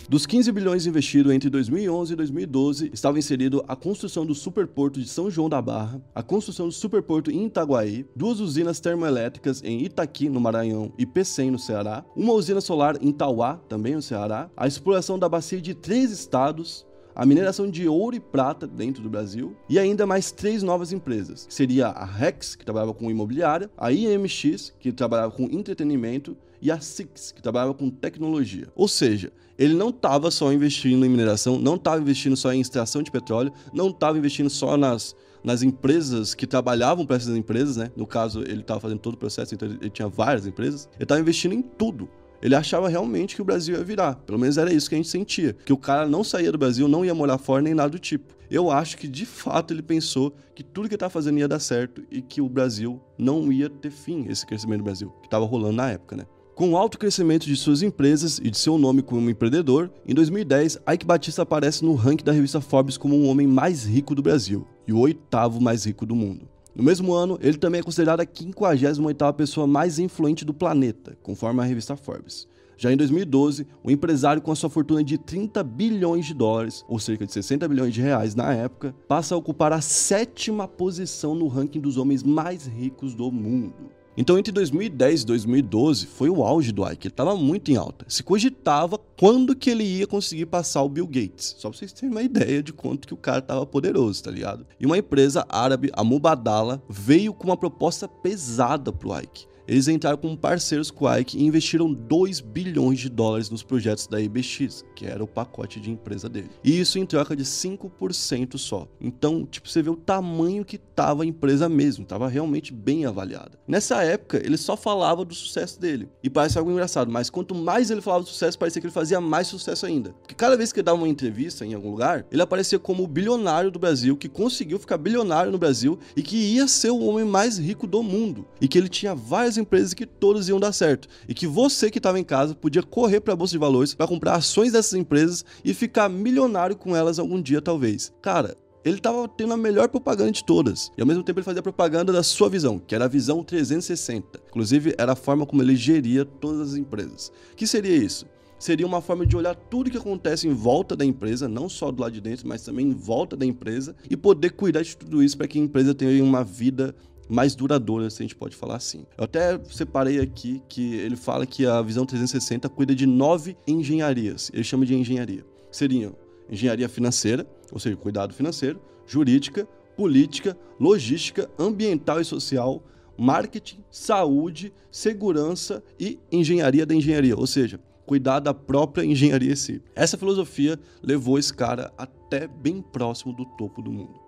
Dos 0.09 0.25
15 0.25 0.53
bilhões 0.53 0.85
investidos 0.85 1.33
entre 1.33 1.49
2011 1.49 2.13
e 2.13 2.15
2012, 2.15 2.91
estava 2.93 3.19
inserido 3.19 3.61
a 3.67 3.75
construção 3.75 4.25
do 4.25 4.33
superporto 4.33 5.01
de 5.01 5.07
São 5.09 5.29
João 5.29 5.49
da 5.49 5.61
Barra, 5.61 6.01
a 6.15 6.23
construção 6.23 6.67
do 6.67 6.71
superporto 6.71 7.29
em 7.29 7.47
Itaguaí, 7.47 8.05
duas 8.15 8.39
usinas 8.39 8.79
termoelétricas 8.79 9.61
em 9.65 9.83
Itaqui, 9.83 10.29
no 10.29 10.39
Maranhão, 10.39 10.93
e 10.97 11.05
Pecém, 11.05 11.51
no 11.51 11.59
Ceará, 11.59 12.05
uma 12.15 12.31
usina 12.31 12.61
solar 12.61 12.97
em 13.01 13.11
Tauá, 13.11 13.59
também 13.67 13.95
no 13.95 14.01
Ceará, 14.01 14.49
a 14.55 14.65
exploração 14.65 15.19
da 15.19 15.27
bacia 15.27 15.59
de 15.59 15.73
três 15.73 16.09
estados, 16.09 16.87
a 17.13 17.25
mineração 17.25 17.69
de 17.69 17.85
ouro 17.85 18.15
e 18.15 18.21
prata 18.21 18.65
dentro 18.65 19.03
do 19.03 19.09
Brasil 19.09 19.57
e 19.67 19.77
ainda 19.77 20.05
mais 20.05 20.31
três 20.31 20.63
novas 20.63 20.93
empresas. 20.93 21.45
Seria 21.49 21.87
a 21.87 22.05
Rex, 22.05 22.55
que 22.55 22.63
trabalhava 22.63 22.93
com 22.93 23.11
imobiliária, 23.11 23.69
a 23.77 23.91
IMX, 23.91 24.73
que 24.79 24.93
trabalhava 24.93 25.33
com 25.33 25.49
entretenimento, 25.51 26.37
e 26.61 26.71
a 26.71 26.79
Six, 26.79 27.31
que 27.31 27.41
trabalhava 27.41 27.73
com 27.73 27.89
tecnologia. 27.89 28.67
Ou 28.75 28.87
seja, 28.87 29.31
ele 29.57 29.73
não 29.73 29.89
estava 29.89 30.29
só 30.29 30.51
investindo 30.53 31.05
em 31.05 31.09
mineração, 31.09 31.57
não 31.57 31.75
estava 31.75 32.01
investindo 32.01 32.35
só 32.35 32.53
em 32.53 32.61
extração 32.61 33.01
de 33.01 33.11
petróleo, 33.11 33.51
não 33.73 33.89
estava 33.89 34.17
investindo 34.17 34.49
só 34.49 34.77
nas, 34.77 35.15
nas 35.43 35.63
empresas 35.63 36.35
que 36.35 36.45
trabalhavam 36.45 37.05
para 37.05 37.15
essas 37.15 37.35
empresas, 37.35 37.77
né? 37.77 37.91
No 37.95 38.05
caso, 38.05 38.41
ele 38.41 38.61
estava 38.61 38.79
fazendo 38.79 38.99
todo 38.99 39.15
o 39.15 39.17
processo, 39.17 39.55
então 39.55 39.67
ele 39.67 39.89
tinha 39.89 40.07
várias 40.07 40.45
empresas. 40.45 40.87
Ele 40.95 41.03
estava 41.03 41.21
investindo 41.21 41.53
em 41.53 41.61
tudo. 41.61 42.07
Ele 42.41 42.53
achava 42.53 42.87
realmente 42.87 43.35
que 43.35 43.41
o 43.41 43.45
Brasil 43.45 43.75
ia 43.75 43.83
virar. 43.83 44.15
Pelo 44.15 44.37
menos 44.37 44.57
era 44.57 44.71
isso 44.71 44.87
que 44.87 44.95
a 44.95 44.97
gente 44.97 45.09
sentia. 45.09 45.53
Que 45.65 45.73
o 45.73 45.77
cara 45.77 46.07
não 46.07 46.23
saía 46.23 46.51
do 46.51 46.57
Brasil, 46.57 46.87
não 46.87 47.03
ia 47.03 47.15
morar 47.15 47.39
fora 47.39 47.63
nem 47.63 47.73
nada 47.73 47.89
do 47.89 47.99
tipo. 47.99 48.35
Eu 48.49 48.69
acho 48.69 48.97
que 48.97 49.07
de 49.07 49.25
fato 49.25 49.73
ele 49.73 49.81
pensou 49.81 50.33
que 50.53 50.63
tudo 50.63 50.87
que 50.87 50.93
ele 50.93 50.97
estava 50.97 51.09
fazendo 51.09 51.39
ia 51.39 51.47
dar 51.47 51.59
certo 51.59 52.03
e 52.11 52.21
que 52.21 52.39
o 52.39 52.47
Brasil 52.47 53.01
não 53.17 53.51
ia 53.51 53.69
ter 53.69 53.89
fim, 53.89 54.27
esse 54.29 54.45
crescimento 54.45 54.79
do 54.79 54.83
Brasil, 54.83 55.09
que 55.19 55.27
estava 55.27 55.45
rolando 55.45 55.77
na 55.77 55.89
época, 55.89 56.15
né? 56.15 56.25
Com 56.57 56.71
o 56.71 56.75
alto 56.75 56.97
crescimento 56.97 57.45
de 57.45 57.55
suas 57.55 57.83
empresas 57.83 58.39
e 58.39 58.49
de 58.49 58.57
seu 58.57 58.79
nome 58.79 59.03
como 59.03 59.29
empreendedor, 59.29 59.91
em 60.07 60.15
2010, 60.15 60.79
Ike 60.91 61.05
Batista 61.05 61.43
aparece 61.43 61.85
no 61.85 61.93
ranking 61.93 62.23
da 62.23 62.31
revista 62.31 62.59
Forbes 62.59 62.97
como 62.97 63.15
o 63.15 63.25
homem 63.27 63.45
mais 63.45 63.85
rico 63.85 64.15
do 64.15 64.23
Brasil 64.23 64.65
e 64.87 64.91
o 64.91 64.97
oitavo 64.97 65.61
mais 65.61 65.85
rico 65.85 66.03
do 66.03 66.15
mundo. 66.15 66.49
No 66.75 66.83
mesmo 66.83 67.13
ano, 67.13 67.37
ele 67.43 67.59
também 67.59 67.81
é 67.81 67.83
considerado 67.83 68.21
a 68.21 68.25
58ª 68.25 69.33
pessoa 69.33 69.67
mais 69.67 69.99
influente 69.99 70.43
do 70.43 70.51
planeta, 70.51 71.15
conforme 71.21 71.61
a 71.61 71.63
revista 71.63 71.95
Forbes. 71.95 72.47
Já 72.75 72.91
em 72.91 72.97
2012, 72.97 73.67
o 73.83 73.91
empresário 73.91 74.41
com 74.41 74.51
a 74.51 74.55
sua 74.55 74.71
fortuna 74.71 75.03
de 75.03 75.19
30 75.19 75.63
bilhões 75.63 76.25
de 76.25 76.33
dólares, 76.33 76.83
ou 76.87 76.97
cerca 76.97 77.27
de 77.27 77.33
60 77.33 77.67
bilhões 77.67 77.93
de 77.93 78.01
reais 78.01 78.33
na 78.33 78.51
época, 78.51 78.95
passa 79.07 79.35
a 79.35 79.37
ocupar 79.37 79.71
a 79.71 79.81
sétima 79.81 80.67
posição 80.67 81.35
no 81.35 81.47
ranking 81.47 81.79
dos 81.79 81.97
homens 81.97 82.23
mais 82.23 82.65
ricos 82.65 83.13
do 83.13 83.31
mundo. 83.31 83.95
Então, 84.19 84.35
entre 84.35 84.51
2010 84.51 85.21
e 85.21 85.25
2012 85.27 86.07
foi 86.07 86.27
o 86.27 86.43
auge 86.43 86.71
do 86.71 86.83
Ike, 86.83 87.07
ele 87.07 87.13
estava 87.13 87.35
muito 87.35 87.69
em 87.69 87.75
alta. 87.75 88.03
Se 88.09 88.23
cogitava 88.23 88.97
quando 89.15 89.55
que 89.55 89.69
ele 89.69 89.83
ia 89.83 90.07
conseguir 90.07 90.47
passar 90.47 90.81
o 90.81 90.89
Bill 90.89 91.05
Gates. 91.05 91.55
Só 91.59 91.69
para 91.69 91.77
vocês 91.77 91.93
terem 91.93 92.09
uma 92.09 92.23
ideia 92.23 92.63
de 92.63 92.73
quanto 92.73 93.07
que 93.07 93.13
o 93.13 93.17
cara 93.17 93.39
estava 93.39 93.63
poderoso, 93.63 94.23
tá 94.23 94.31
ligado? 94.31 94.65
E 94.79 94.87
uma 94.87 94.97
empresa 94.97 95.45
árabe, 95.47 95.91
a 95.93 96.03
Mubadala, 96.03 96.81
veio 96.89 97.31
com 97.31 97.45
uma 97.45 97.55
proposta 97.55 98.07
pesada 98.07 98.91
pro 98.91 99.15
Ike. 99.19 99.45
Eles 99.67 99.87
entraram 99.87 100.17
como 100.17 100.37
parceiros 100.37 100.89
com 100.89 101.05
a 101.05 101.19
Ike 101.19 101.37
e 101.37 101.43
investiram 101.43 101.93
2 101.93 102.39
bilhões 102.39 102.99
de 102.99 103.09
dólares 103.09 103.49
nos 103.49 103.63
projetos 103.63 104.07
da 104.07 104.21
IBX, 104.21 104.85
que 104.95 105.05
era 105.05 105.21
o 105.23 105.27
pacote 105.27 105.79
de 105.79 105.91
empresa 105.91 106.29
dele. 106.29 106.49
E 106.63 106.79
isso 106.79 106.97
em 106.97 107.05
troca 107.05 107.35
de 107.35 107.43
5% 107.43 108.57
só. 108.57 108.87
Então, 109.01 109.45
tipo, 109.45 109.67
você 109.67 109.81
vê 109.81 109.89
o 109.89 109.95
tamanho 109.95 110.63
que 110.63 110.77
tava 110.77 111.23
a 111.23 111.25
empresa 111.25 111.67
mesmo, 111.67 112.05
tava 112.05 112.29
realmente 112.29 112.73
bem 112.73 113.05
avaliada. 113.05 113.59
Nessa 113.67 114.03
época, 114.03 114.37
ele 114.37 114.55
só 114.55 114.77
falava 114.77 115.25
do 115.25 115.35
sucesso 115.35 115.79
dele. 115.79 116.07
E 116.23 116.29
parece 116.29 116.57
algo 116.57 116.71
engraçado, 116.71 117.11
mas 117.11 117.29
quanto 117.29 117.53
mais 117.53 117.91
ele 117.91 118.01
falava 118.01 118.23
do 118.23 118.29
sucesso, 118.29 118.57
parecia 118.57 118.81
que 118.81 118.87
ele 118.87 118.93
fazia 118.93 119.19
mais 119.19 119.47
sucesso 119.47 119.85
ainda. 119.85 120.11
Porque 120.13 120.33
cada 120.33 120.55
vez 120.55 120.71
que 120.71 120.79
ele 120.79 120.85
dava 120.85 120.97
uma 120.97 121.09
entrevista 121.09 121.65
em 121.65 121.73
algum 121.73 121.91
lugar, 121.91 122.25
ele 122.31 122.41
aparecia 122.41 122.79
como 122.79 123.03
o 123.03 123.07
bilionário 123.07 123.69
do 123.69 123.79
Brasil, 123.79 124.15
que 124.15 124.29
conseguiu 124.29 124.79
ficar 124.79 124.97
bilionário 124.97 125.51
no 125.51 125.57
Brasil 125.57 125.99
e 126.15 126.21
que 126.21 126.37
ia 126.37 126.67
ser 126.67 126.91
o 126.91 126.99
homem 126.99 127.25
mais 127.25 127.57
rico 127.57 127.85
do 127.85 128.01
mundo. 128.01 128.47
E 128.61 128.67
que 128.67 128.77
ele 128.77 128.87
tinha 128.87 129.13
várias 129.13 129.56
empresas 129.57 129.93
que 129.93 130.05
todas 130.05 130.47
iam 130.49 130.59
dar 130.59 130.71
certo 130.71 131.07
e 131.27 131.33
que 131.33 131.47
você 131.47 131.89
que 131.89 131.99
estava 131.99 132.19
em 132.19 132.23
casa 132.23 132.55
podia 132.55 132.83
correr 132.83 133.19
para 133.19 133.33
a 133.33 133.35
bolsa 133.35 133.51
de 133.51 133.57
valores 133.57 133.93
para 133.93 134.07
comprar 134.07 134.35
ações 134.35 134.71
dessas 134.71 134.93
empresas 134.93 135.43
e 135.63 135.73
ficar 135.73 136.09
milionário 136.09 136.75
com 136.75 136.95
elas 136.95 137.19
algum 137.19 137.41
dia 137.41 137.61
talvez. 137.61 138.13
Cara, 138.21 138.55
ele 138.85 138.97
estava 138.97 139.27
tendo 139.27 139.53
a 139.53 139.57
melhor 139.57 139.89
propaganda 139.89 140.31
de 140.31 140.43
todas. 140.43 140.91
E 140.97 141.01
ao 141.01 141.07
mesmo 141.07 141.23
tempo 141.23 141.39
ele 141.39 141.45
fazia 141.45 141.61
propaganda 141.61 142.13
da 142.13 142.23
sua 142.23 142.49
visão, 142.49 142.79
que 142.79 142.95
era 142.95 143.05
a 143.05 143.09
visão 143.09 143.43
360. 143.43 144.39
Inclusive, 144.47 144.95
era 144.97 145.11
a 145.11 145.15
forma 145.15 145.45
como 145.45 145.61
ele 145.61 145.75
geria 145.75 146.23
todas 146.23 146.69
as 146.69 146.75
empresas. 146.75 147.31
que 147.55 147.67
seria 147.67 147.95
isso? 147.95 148.25
Seria 148.59 148.87
uma 148.87 149.01
forma 149.01 149.25
de 149.25 149.37
olhar 149.37 149.53
tudo 149.53 149.91
que 149.91 149.97
acontece 149.97 150.47
em 150.47 150.53
volta 150.53 150.95
da 150.95 151.05
empresa, 151.05 151.47
não 151.47 151.69
só 151.69 151.91
do 151.91 152.01
lado 152.01 152.13
de 152.13 152.21
dentro, 152.21 152.47
mas 152.47 152.63
também 152.63 152.87
em 152.87 152.93
volta 152.93 153.35
da 153.35 153.45
empresa, 153.45 153.95
e 154.09 154.17
poder 154.17 154.51
cuidar 154.51 154.81
de 154.81 154.97
tudo 154.97 155.21
isso 155.21 155.37
para 155.37 155.47
que 155.47 155.59
a 155.59 155.61
empresa 155.61 155.93
tenha 155.93 156.23
uma 156.23 156.43
vida 156.43 156.95
mais 157.27 157.55
duradoura, 157.55 158.09
se 158.09 158.21
a 158.21 158.23
gente 158.23 158.35
pode 158.35 158.55
falar 158.55 158.75
assim. 158.75 159.05
Eu 159.17 159.23
até 159.23 159.59
separei 159.69 160.19
aqui 160.19 160.61
que 160.67 160.95
ele 160.95 161.15
fala 161.15 161.45
que 161.45 161.65
a 161.65 161.81
visão 161.81 162.05
360 162.05 162.69
cuida 162.69 162.95
de 162.95 163.05
nove 163.05 163.57
engenharias. 163.67 164.49
Ele 164.53 164.63
chama 164.63 164.85
de 164.85 164.95
engenharia. 164.95 165.45
Seriam 165.71 166.15
engenharia 166.49 166.87
financeira, 166.87 167.45
ou 167.71 167.79
seja, 167.79 167.95
cuidado 167.97 168.33
financeiro, 168.33 168.81
jurídica, 169.05 169.67
política, 169.95 170.57
logística, 170.79 171.49
ambiental 171.59 172.21
e 172.21 172.25
social, 172.25 172.83
marketing, 173.17 173.83
saúde, 173.89 174.71
segurança 174.91 175.83
e 175.99 176.19
engenharia 176.31 176.85
da 176.85 176.93
engenharia, 176.93 177.35
ou 177.35 177.47
seja, 177.47 177.79
cuidar 178.05 178.39
da 178.39 178.53
própria 178.53 179.03
engenharia 179.03 179.51
em 179.51 179.55
si. 179.55 179.81
Essa 179.95 180.17
filosofia 180.17 180.79
levou 181.03 181.37
esse 181.37 181.53
cara 181.53 181.91
até 181.97 182.47
bem 182.47 182.81
próximo 182.81 183.33
do 183.33 183.45
topo 183.57 183.81
do 183.81 183.91
mundo. 183.91 184.26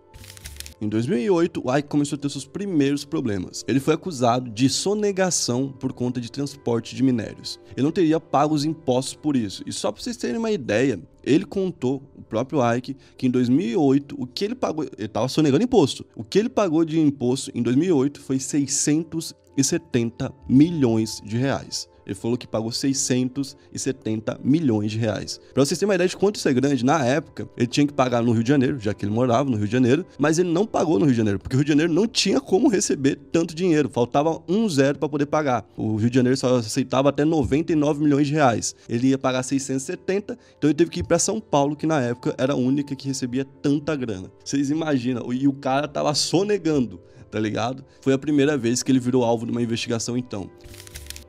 Em 0.82 0.88
2008, 0.88 1.62
o 1.66 1.76
Ike 1.76 1.90
começou 1.90 2.16
a 2.16 2.20
ter 2.20 2.30
seus 2.30 2.46
primeiros 2.46 3.04
problemas. 3.04 3.66
Ele 3.68 3.82
foi 3.82 3.96
acusado 3.96 4.50
de 4.50 4.70
sonegação 4.70 5.74
por 5.74 5.92
conta 5.92 6.22
de 6.22 6.32
transporte 6.32 6.96
de 6.96 7.04
minérios. 7.04 7.60
Ele 7.76 7.84
não 7.84 7.92
teria 7.92 8.18
pago 8.18 8.56
os 8.56 8.64
impostos 8.64 9.14
por 9.14 9.36
isso. 9.36 9.62
E 9.68 9.74
só 9.74 9.92
para 9.92 10.02
vocês 10.02 10.16
terem 10.16 10.38
uma 10.38 10.52
ideia, 10.52 10.98
ele 11.22 11.44
contou, 11.44 12.02
o 12.16 12.22
próprio 12.22 12.62
Ike, 12.76 12.96
que 13.18 13.28
em 13.28 13.30
2008, 13.30 14.16
o 14.18 14.26
que 14.26 14.46
ele 14.46 14.56
pagou, 14.56 14.86
ele 14.86 15.06
estava 15.06 15.28
sonegando 15.28 15.66
imposto. 15.66 16.06
O 16.16 16.24
que 16.24 16.40
ele 16.40 16.48
pagou 16.48 16.86
de 16.86 16.98
imposto 16.98 17.52
em 17.54 17.62
2008 17.62 18.22
foi 18.22 18.40
670 18.40 20.34
milhões 20.48 21.22
de 21.26 21.38
reais. 21.38 21.89
Ele 22.10 22.16
falou 22.16 22.36
que 22.36 22.48
pagou 22.48 22.72
670 22.72 24.40
milhões 24.44 24.92
de 24.92 24.98
reais. 24.98 25.40
Para 25.54 25.64
vocês 25.64 25.78
terem 25.78 25.90
uma 25.90 25.94
ideia 25.94 26.10
de 26.10 26.18
quanto 26.18 26.38
isso 26.38 26.50
é 26.50 26.54
grande, 26.54 26.84
na 26.84 27.06
época, 27.06 27.48
ele 27.56 27.68
tinha 27.68 27.86
que 27.86 27.94
pagar 27.94 28.24
no 28.24 28.32
Rio 28.32 28.42
de 28.42 28.50
Janeiro, 28.50 28.80
já 28.80 28.96
que 28.96 29.06
ele 29.06 29.14
morava 29.14 29.48
no 29.48 29.56
Rio 29.56 29.68
de 29.68 29.72
Janeiro, 29.72 30.04
mas 30.18 30.40
ele 30.40 30.50
não 30.50 30.66
pagou 30.66 30.98
no 30.98 31.06
Rio 31.06 31.12
de 31.12 31.18
Janeiro, 31.18 31.38
porque 31.38 31.56
o 31.56 31.60
Rio 31.60 31.66
de 31.66 31.70
Janeiro 31.70 31.94
não 31.94 32.08
tinha 32.08 32.42
como 32.42 32.68
receber 32.68 33.16
tanto 33.32 33.54
dinheiro, 33.54 33.88
faltava 33.90 34.42
um 34.50 34.68
zero 34.68 34.98
para 34.98 35.08
poder 35.08 35.28
pagar. 35.28 35.70
O 35.78 35.98
Rio 35.98 36.10
de 36.10 36.16
Janeiro 36.16 36.36
só 36.36 36.56
aceitava 36.56 37.10
até 37.10 37.24
99 37.24 38.04
milhões 38.04 38.26
de 38.26 38.34
reais. 38.34 38.76
Ele 38.90 39.10
ia 39.10 39.18
pagar 39.20 39.44
670, 39.44 40.36
então 40.58 40.68
ele 40.68 40.74
teve 40.74 40.90
que 40.90 41.02
ir 41.02 41.04
para 41.04 41.20
São 41.20 41.40
Paulo, 41.40 41.76
que 41.76 41.86
na 41.86 42.02
época 42.02 42.34
era 42.40 42.54
a 42.54 42.56
única 42.56 42.96
que 42.96 43.08
recebia 43.08 43.46
tanta 43.46 43.96
grana. 43.96 44.32
Vocês 44.44 44.72
imaginam, 44.72 45.32
e 45.32 45.48
o 45.48 45.54
cara 45.54 45.88
tava 45.88 46.12
sonegando, 46.16 47.00
tá 47.30 47.40
ligado? 47.40 47.86
Foi 48.02 48.14
a 48.14 48.18
primeira 48.18 48.58
vez 48.58 48.82
que 48.82 48.92
ele 48.92 49.00
virou 49.00 49.24
alvo 49.24 49.46
de 49.46 49.52
uma 49.52 49.62
investigação 49.62 50.18
então. 50.18 50.50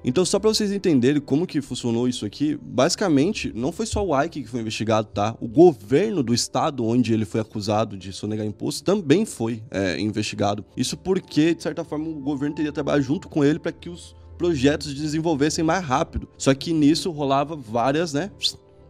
Então, 0.05 0.25
só 0.25 0.39
para 0.39 0.49
vocês 0.49 0.73
entenderem 0.73 1.21
como 1.21 1.47
que 1.47 1.61
funcionou 1.61 2.09
isso 2.09 2.25
aqui, 2.25 2.59
basicamente, 2.63 3.53
não 3.55 3.71
foi 3.71 3.87
só 3.87 4.05
o 4.05 4.19
Ike 4.19 4.43
que 4.43 4.49
foi 4.49 4.61
investigado, 4.61 5.09
tá? 5.09 5.37
O 5.41 5.47
governo 5.47 6.23
do 6.23 6.33
estado 6.33 6.85
onde 6.85 7.13
ele 7.13 7.25
foi 7.25 7.41
acusado 7.41 7.99
de 7.99 8.13
sonegar 8.13 8.47
imposto 8.47 8.83
também 8.83 9.27
foi 9.27 9.63
é, 9.71 10.01
investigado. 10.01 10.65
Isso 10.77 10.97
porque, 10.97 11.55
de 11.55 11.63
certa 11.63 11.85
forma, 11.85 12.09
o 12.09 12.21
governo 12.21 12.55
teria 12.55 12.73
trabalhado 12.73 13.03
junto 13.03 13.29
com 13.29 13.45
ele 13.45 13.59
para 13.59 13.73
que 13.73 13.91
os 13.91 14.15
projetos 14.39 14.95
desenvolvessem 14.95 15.63
mais 15.63 15.85
rápido. 15.85 16.27
Só 16.39 16.55
que 16.55 16.73
nisso 16.73 17.11
rolava 17.11 17.55
várias, 17.55 18.15
né? 18.15 18.31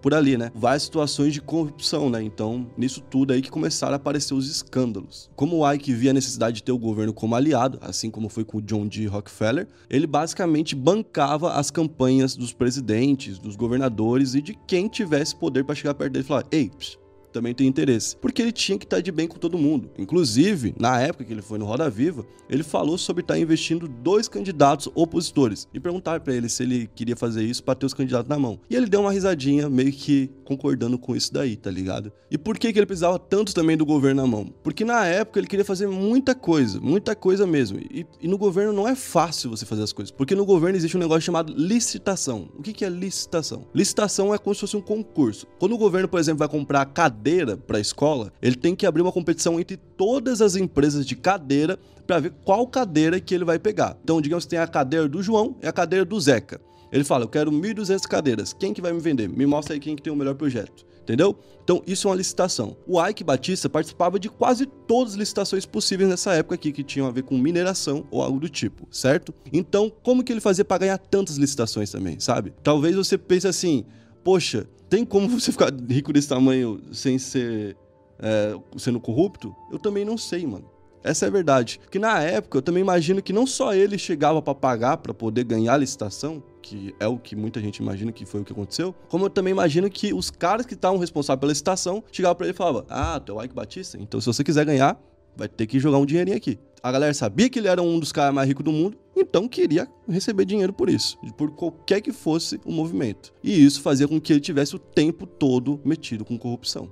Por 0.01 0.15
ali, 0.15 0.37
né? 0.37 0.51
Várias 0.55 0.85
situações 0.85 1.33
de 1.33 1.41
corrupção, 1.41 2.11
né? 2.11 2.23
Então, 2.23 2.67
nisso 2.77 3.01
tudo 3.01 3.33
aí 3.33 3.43
que 3.43 3.51
começaram 3.51 3.93
a 3.93 3.97
aparecer 3.97 4.35
os 4.35 4.51
escândalos. 4.51 5.31
Como 5.37 5.59
o 5.59 5.73
Ike 5.73 5.93
via 5.93 6.11
a 6.11 6.15
necessidade 6.15 6.57
de 6.57 6.63
ter 6.63 6.73
o 6.73 6.79
governo 6.79 7.13
como 7.13 7.35
aliado, 7.35 7.79
assim 7.81 8.11
como 8.11 8.29
foi 8.29 8.45
com 8.45 8.59
o 8.59 8.63
John 8.63 8.87
D. 8.87 9.07
Rockefeller, 9.07 9.69
ele 9.89 10.07
basicamente 10.07 10.75
bancava 10.75 11.53
as 11.53 11.71
campanhas 11.71 12.37
dos 12.37 12.53
presidentes, 12.53 13.39
dos 13.39 13.57
governadores 13.57 14.35
e 14.35 14.43
de 14.43 14.55
quem 14.67 14.89
tivesse 14.89 15.35
poder 15.37 15.65
para 15.65 15.75
chegar 15.75 15.95
perto 15.95 16.13
dele 16.13 16.25
e 16.25 16.29
falar: 16.29 16.45
"Ei, 16.51 16.71
psh, 16.71 16.99
também 17.33 17.55
tem 17.55 17.67
interesse. 17.67 18.17
Porque 18.17 18.43
ele 18.43 18.53
tinha 18.53 18.79
que 18.79 18.85
estar 18.85 19.01
de 19.01 19.13
bem 19.13 19.27
com 19.27 19.39
todo 19.39 19.59
mundo. 19.59 19.91
Inclusive, 19.99 20.75
na 20.79 21.01
época 21.01 21.25
que 21.25 21.33
ele 21.33 21.43
foi 21.43 21.59
no 21.59 21.65
Roda 21.65 21.89
Viva, 21.89 22.27
ele 22.49 22.63
falou 22.63 22.99
sobre 22.99 23.23
estar 23.23 23.39
investindo 23.39 23.87
dois 23.89 24.29
candidatos 24.29 24.89
opositores 24.95 25.69
e 25.73 25.81
perguntar 25.81 26.21
para 26.21 26.35
ele 26.35 26.49
se 26.49 26.63
ele 26.63 26.91
queria 26.95 27.17
fazer 27.17 27.45
isso 27.45 27.63
para 27.63 27.75
ter 27.75 27.87
os 27.87 27.95
candidatos 27.95 28.29
na 28.29 28.39
mão. 28.39 28.61
E 28.69 28.77
ele 28.77 28.87
deu 28.87 29.01
uma 29.01 29.13
risadinha, 29.13 29.69
meio 29.69 29.93
que 29.93 30.31
concordando 30.45 30.99
com 30.99 31.15
isso 31.15 31.33
daí, 31.33 31.57
tá 31.57 31.71
ligado? 31.71 32.13
E 32.31 32.37
por 32.37 32.59
que, 32.59 32.73
que 32.73 32.79
ele 32.79 32.87
precisava 32.87 33.19
tanto 33.19 33.55
também 33.55 33.77
do 33.77 33.87
governo 33.87 34.23
na 34.23 34.29
mão? 34.29 34.53
Porque 34.63 34.85
na 34.85 35.05
época 35.07 35.39
ele 35.39 35.47
queria 35.47 35.65
fazer 35.65 35.87
muita 35.87 36.35
coisa, 36.35 36.81
muita 36.81 37.15
coisa 37.15 37.47
mesmo. 37.47 37.79
E, 37.79 38.07
e 38.21 38.29
no 38.29 38.37
governo 38.37 38.73
não 38.73 38.87
é 38.87 38.95
fácil 38.95 39.51
você 39.51 39.65
fazer 39.65 39.83
as 39.83 39.93
coisas, 39.93 40.11
porque 40.11 40.35
no 40.35 40.45
governo 40.45 40.77
existe 40.77 40.97
um 40.97 41.01
negócio 41.01 41.23
chamado 41.23 41.53
licitação. 41.57 42.49
O 42.57 42.63
que, 42.63 42.73
que 42.73 42.85
é 42.85 42.89
licitação? 42.89 43.67
Licitação 43.75 44.35
é 44.35 44.39
como 44.39 44.55
se 44.55 44.61
fosse 44.61 44.77
um 44.77 44.81
concurso. 44.81 45.47
Quando 45.59 45.75
o 45.75 45.79
governo, 45.79 46.09
por 46.09 46.19
exemplo, 46.19 46.41
vai 46.41 46.49
comprar 46.49 46.85
cadeira 47.21 47.57
para 47.59 47.77
a 47.77 47.81
escola, 47.81 48.33
ele 48.41 48.57
tem 48.57 48.75
que 48.75 48.87
abrir 48.87 49.03
uma 49.03 49.13
competição 49.13 49.61
entre 49.61 49.77
todas 49.77 50.41
as 50.41 50.57
empresas 50.57 51.05
de 51.07 51.15
cadeira 51.15 51.79
para 52.07 52.19
ver 52.19 52.33
qual 52.45 52.67
cadeira 52.67 53.21
que 53.21 53.35
ele 53.35 53.45
vai 53.45 53.59
pegar. 53.59 53.97
Então, 54.03 54.21
digamos 54.21 54.45
que 54.45 54.51
tem 54.51 54.59
a 54.59 54.67
cadeira 54.67 55.07
do 55.07 55.23
João 55.23 55.55
e 55.63 55.67
a 55.67 55.73
cadeira 55.73 56.05
do 56.05 56.19
Zeca. 56.19 56.59
Ele 56.91 57.05
fala, 57.05 57.25
eu 57.25 57.29
quero 57.29 57.53
1.200 57.53 58.01
cadeiras. 58.09 58.53
Quem 58.53 58.73
que 58.73 58.81
vai 58.81 58.93
me 58.93 59.01
vender? 59.01 59.29
Me 59.29 59.47
mostra 59.47 59.75
aí 59.75 59.81
quem 59.81 59.95
que 59.95 60.03
tem 60.03 60.13
o 60.13 60.17
melhor 60.17 60.35
projeto. 60.35 60.85
Entendeu? 61.03 61.39
Então, 61.63 61.83
isso 61.87 62.09
é 62.09 62.11
uma 62.11 62.17
licitação. 62.17 62.77
O 62.87 63.05
Ike 63.05 63.23
Batista 63.23 63.69
participava 63.69 64.19
de 64.19 64.29
quase 64.29 64.67
todas 64.67 65.13
as 65.13 65.19
licitações 65.19 65.67
possíveis 65.67 66.09
nessa 66.09 66.33
época 66.33 66.55
aqui, 66.55 66.73
que 66.73 66.83
tinham 66.83 67.07
a 67.07 67.11
ver 67.11 67.23
com 67.23 67.37
mineração 67.39 68.07
ou 68.11 68.23
algo 68.23 68.41
do 68.41 68.49
tipo, 68.49 68.89
certo? 68.91 69.33
Então, 69.53 69.93
como 70.03 70.25
que 70.25 70.33
ele 70.33 70.41
fazia 70.41 70.65
para 70.65 70.79
ganhar 70.79 70.99
tantas 70.99 71.37
licitações 71.37 71.91
também, 71.91 72.19
sabe? 72.19 72.53
Talvez 72.63 72.97
você 72.97 73.17
pense 73.17 73.47
assim, 73.47 73.85
poxa, 74.23 74.67
tem 74.89 75.05
como 75.05 75.29
você 75.29 75.53
ficar 75.53 75.73
rico 75.89 76.13
desse 76.13 76.29
tamanho 76.29 76.81
sem 76.93 77.19
ser 77.19 77.77
é, 78.19 78.55
sendo 78.77 79.01
corrupto? 79.01 79.55
Eu 79.71 79.79
também 79.79 80.05
não 80.05 80.19
sei, 80.19 80.47
mano. 80.47 80.69
Essa 81.03 81.25
é 81.25 81.29
a 81.29 81.31
verdade. 81.31 81.81
Que 81.91 81.99
na 81.99 82.21
época 82.21 82.59
eu 82.59 82.63
também 82.63 82.83
imagino 82.83 83.23
que 83.23 83.33
não 83.33 83.47
só 83.47 83.73
ele 83.75 83.97
chegava 83.97 84.43
para 84.43 84.55
pagar 84.55 84.99
para 84.99 85.15
poder 85.15 85.45
ganhar 85.45 85.75
a 85.75 85.79
licitação, 85.79 86.43
que 86.61 86.95
é 87.01 87.09
o 87.09 87.19
que 87.19 87.35
muita 87.35 87.59
gente 87.61 87.79
imagina 87.79 88.13
que 88.13 88.27
foi 88.27 88.43
o 88.43 88.45
que 88.45 88.53
aconteceu, 88.53 88.95
como 89.09 89.25
eu 89.25 89.31
também 89.31 89.51
imagino 89.51 89.89
que 89.89 90.13
os 90.13 90.31
caras 90.31 90.67
que 90.67 90.75
estavam 90.75 90.99
responsáveis 90.99 91.41
pela 91.41 91.53
licitação 91.53 92.05
chegavam 92.13 92.37
para 92.37 92.47
ele 92.47 92.55
e 92.55 92.57
falavam: 92.57 92.85
Ah, 92.89 93.19
tu 93.19 93.33
é 93.33 93.35
o 93.35 93.43
Ike 93.43 93.55
Batista? 93.55 93.97
Então 93.99 94.21
se 94.21 94.27
você 94.27 94.45
quiser 94.45 94.67
ganhar, 94.67 95.01
vai 95.37 95.49
ter 95.49 95.67
que 95.67 95.79
jogar 95.79 95.99
um 95.99 96.07
dinheirinho 96.07 96.37
aqui. 96.37 96.59
A 96.83 96.91
galera 96.91 97.13
sabia 97.13 97.51
que 97.51 97.59
ele 97.59 97.69
era 97.69 97.83
um 97.83 97.99
dos 97.99 98.11
caras 98.11 98.35
mais 98.35 98.49
ricos 98.49 98.65
do 98.65 98.73
mundo, 98.73 98.97
então 99.15 99.47
queria 99.47 99.87
receber 100.09 100.47
dinheiro 100.47 100.73
por 100.73 100.89
isso, 100.89 101.19
por 101.37 101.51
qualquer 101.51 102.01
que 102.01 102.11
fosse 102.11 102.59
o 102.65 102.73
movimento. 102.73 103.33
E 103.45 103.65
isso 103.65 103.83
fazia 103.83 104.09
com 104.09 104.19
que 104.19 104.33
ele 104.33 104.41
tivesse 104.41 104.75
o 104.75 104.79
tempo 104.79 105.27
todo 105.27 105.81
metido 105.85 106.25
com 106.25 106.39
corrupção. 106.39 106.91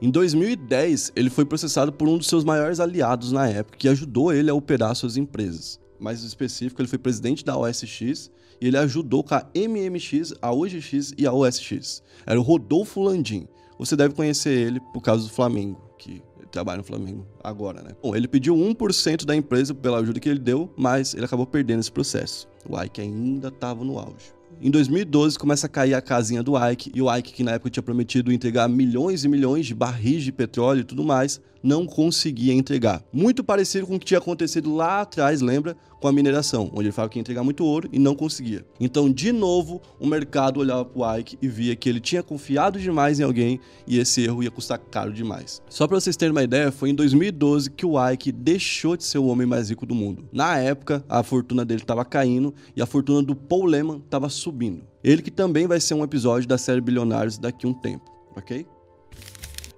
Em 0.00 0.10
2010, 0.10 1.12
ele 1.14 1.28
foi 1.28 1.44
processado 1.44 1.92
por 1.92 2.08
um 2.08 2.16
dos 2.16 2.28
seus 2.28 2.44
maiores 2.44 2.80
aliados 2.80 3.32
na 3.32 3.48
época, 3.48 3.76
que 3.76 3.88
ajudou 3.88 4.32
ele 4.32 4.48
a 4.48 4.54
operar 4.54 4.94
suas 4.94 5.16
empresas. 5.16 5.78
Mais 5.98 6.22
específico, 6.22 6.80
ele 6.80 6.88
foi 6.88 6.98
presidente 6.98 7.44
da 7.44 7.58
OSX 7.58 8.30
e 8.60 8.66
ele 8.66 8.78
ajudou 8.78 9.22
com 9.22 9.34
a 9.34 9.46
MMX, 9.54 10.34
a 10.40 10.52
OGX 10.52 11.12
e 11.18 11.26
a 11.26 11.32
OSX. 11.32 12.02
Era 12.24 12.40
o 12.40 12.42
Rodolfo 12.42 13.02
Landim. 13.02 13.46
Você 13.78 13.96
deve 13.96 14.14
conhecer 14.14 14.50
ele 14.50 14.80
por 14.92 15.02
causa 15.02 15.24
do 15.24 15.30
Flamengo, 15.30 15.82
que 15.98 16.22
trabalha 16.50 16.78
no 16.78 16.84
Flamengo 16.84 17.26
agora, 17.42 17.82
né? 17.82 17.90
Bom, 18.02 18.14
ele 18.14 18.28
pediu 18.28 18.54
1% 18.54 19.24
da 19.24 19.34
empresa 19.34 19.74
pela 19.74 19.98
ajuda 19.98 20.20
que 20.20 20.28
ele 20.28 20.38
deu, 20.38 20.72
mas 20.76 21.14
ele 21.14 21.24
acabou 21.24 21.46
perdendo 21.46 21.80
esse 21.80 21.92
processo. 21.92 22.48
O 22.68 22.80
Ike 22.80 23.00
ainda 23.00 23.48
estava 23.48 23.84
no 23.84 23.98
auge. 23.98 24.32
Em 24.60 24.70
2012 24.70 25.38
começa 25.38 25.66
a 25.66 25.70
cair 25.70 25.94
a 25.94 26.02
casinha 26.02 26.42
do 26.42 26.52
Ike, 26.56 26.92
e 26.94 27.00
o 27.00 27.14
Ike, 27.14 27.32
que 27.32 27.42
na 27.42 27.52
época 27.52 27.70
tinha 27.70 27.82
prometido 27.82 28.30
entregar 28.32 28.68
milhões 28.68 29.24
e 29.24 29.28
milhões 29.28 29.64
de 29.64 29.74
barris 29.74 30.22
de 30.22 30.32
petróleo 30.32 30.80
e 30.80 30.84
tudo 30.84 31.02
mais, 31.02 31.40
não 31.62 31.86
conseguia 31.86 32.52
entregar. 32.52 33.02
Muito 33.12 33.44
parecido 33.44 33.86
com 33.86 33.96
o 33.96 33.98
que 33.98 34.06
tinha 34.06 34.18
acontecido 34.18 34.74
lá 34.74 35.02
atrás, 35.02 35.40
lembra? 35.40 35.76
Com 36.00 36.08
a 36.08 36.12
mineração, 36.12 36.70
onde 36.72 36.86
ele 36.86 36.92
falava 36.92 37.10
que 37.10 37.18
ia 37.18 37.20
entregar 37.20 37.44
muito 37.44 37.62
ouro 37.62 37.88
e 37.92 37.98
não 37.98 38.14
conseguia. 38.14 38.64
Então, 38.80 39.12
de 39.12 39.32
novo, 39.32 39.82
o 39.98 40.06
mercado 40.06 40.58
olhava 40.58 40.84
para 40.84 40.98
o 40.98 41.18
Ike 41.18 41.38
e 41.42 41.48
via 41.48 41.76
que 41.76 41.88
ele 41.88 42.00
tinha 42.00 42.22
confiado 42.22 42.80
demais 42.80 43.20
em 43.20 43.22
alguém 43.22 43.60
e 43.86 43.98
esse 43.98 44.24
erro 44.24 44.42
ia 44.42 44.50
custar 44.50 44.78
caro 44.78 45.12
demais. 45.12 45.60
Só 45.68 45.86
para 45.86 46.00
vocês 46.00 46.16
terem 46.16 46.32
uma 46.32 46.42
ideia, 46.42 46.72
foi 46.72 46.88
em 46.88 46.94
2012 46.94 47.70
que 47.70 47.84
o 47.84 48.10
Ike 48.10 48.32
deixou 48.32 48.96
de 48.96 49.04
ser 49.04 49.18
o 49.18 49.26
homem 49.26 49.46
mais 49.46 49.68
rico 49.68 49.84
do 49.84 49.94
mundo. 49.94 50.26
Na 50.32 50.58
época, 50.58 51.04
a 51.08 51.22
fortuna 51.22 51.64
dele 51.64 51.82
estava 51.82 52.04
caindo 52.04 52.54
e 52.74 52.80
a 52.80 52.86
fortuna 52.86 53.22
do 53.22 53.36
Paul 53.36 53.66
Lehman 53.66 53.98
estava 53.98 54.30
subindo. 54.30 54.82
Ele 55.04 55.20
que 55.20 55.30
também 55.30 55.66
vai 55.66 55.80
ser 55.80 55.94
um 55.94 56.04
episódio 56.04 56.48
da 56.48 56.56
série 56.56 56.80
Bilionários 56.80 57.36
daqui 57.36 57.66
a 57.66 57.68
um 57.68 57.74
tempo, 57.74 58.10
ok? 58.36 58.66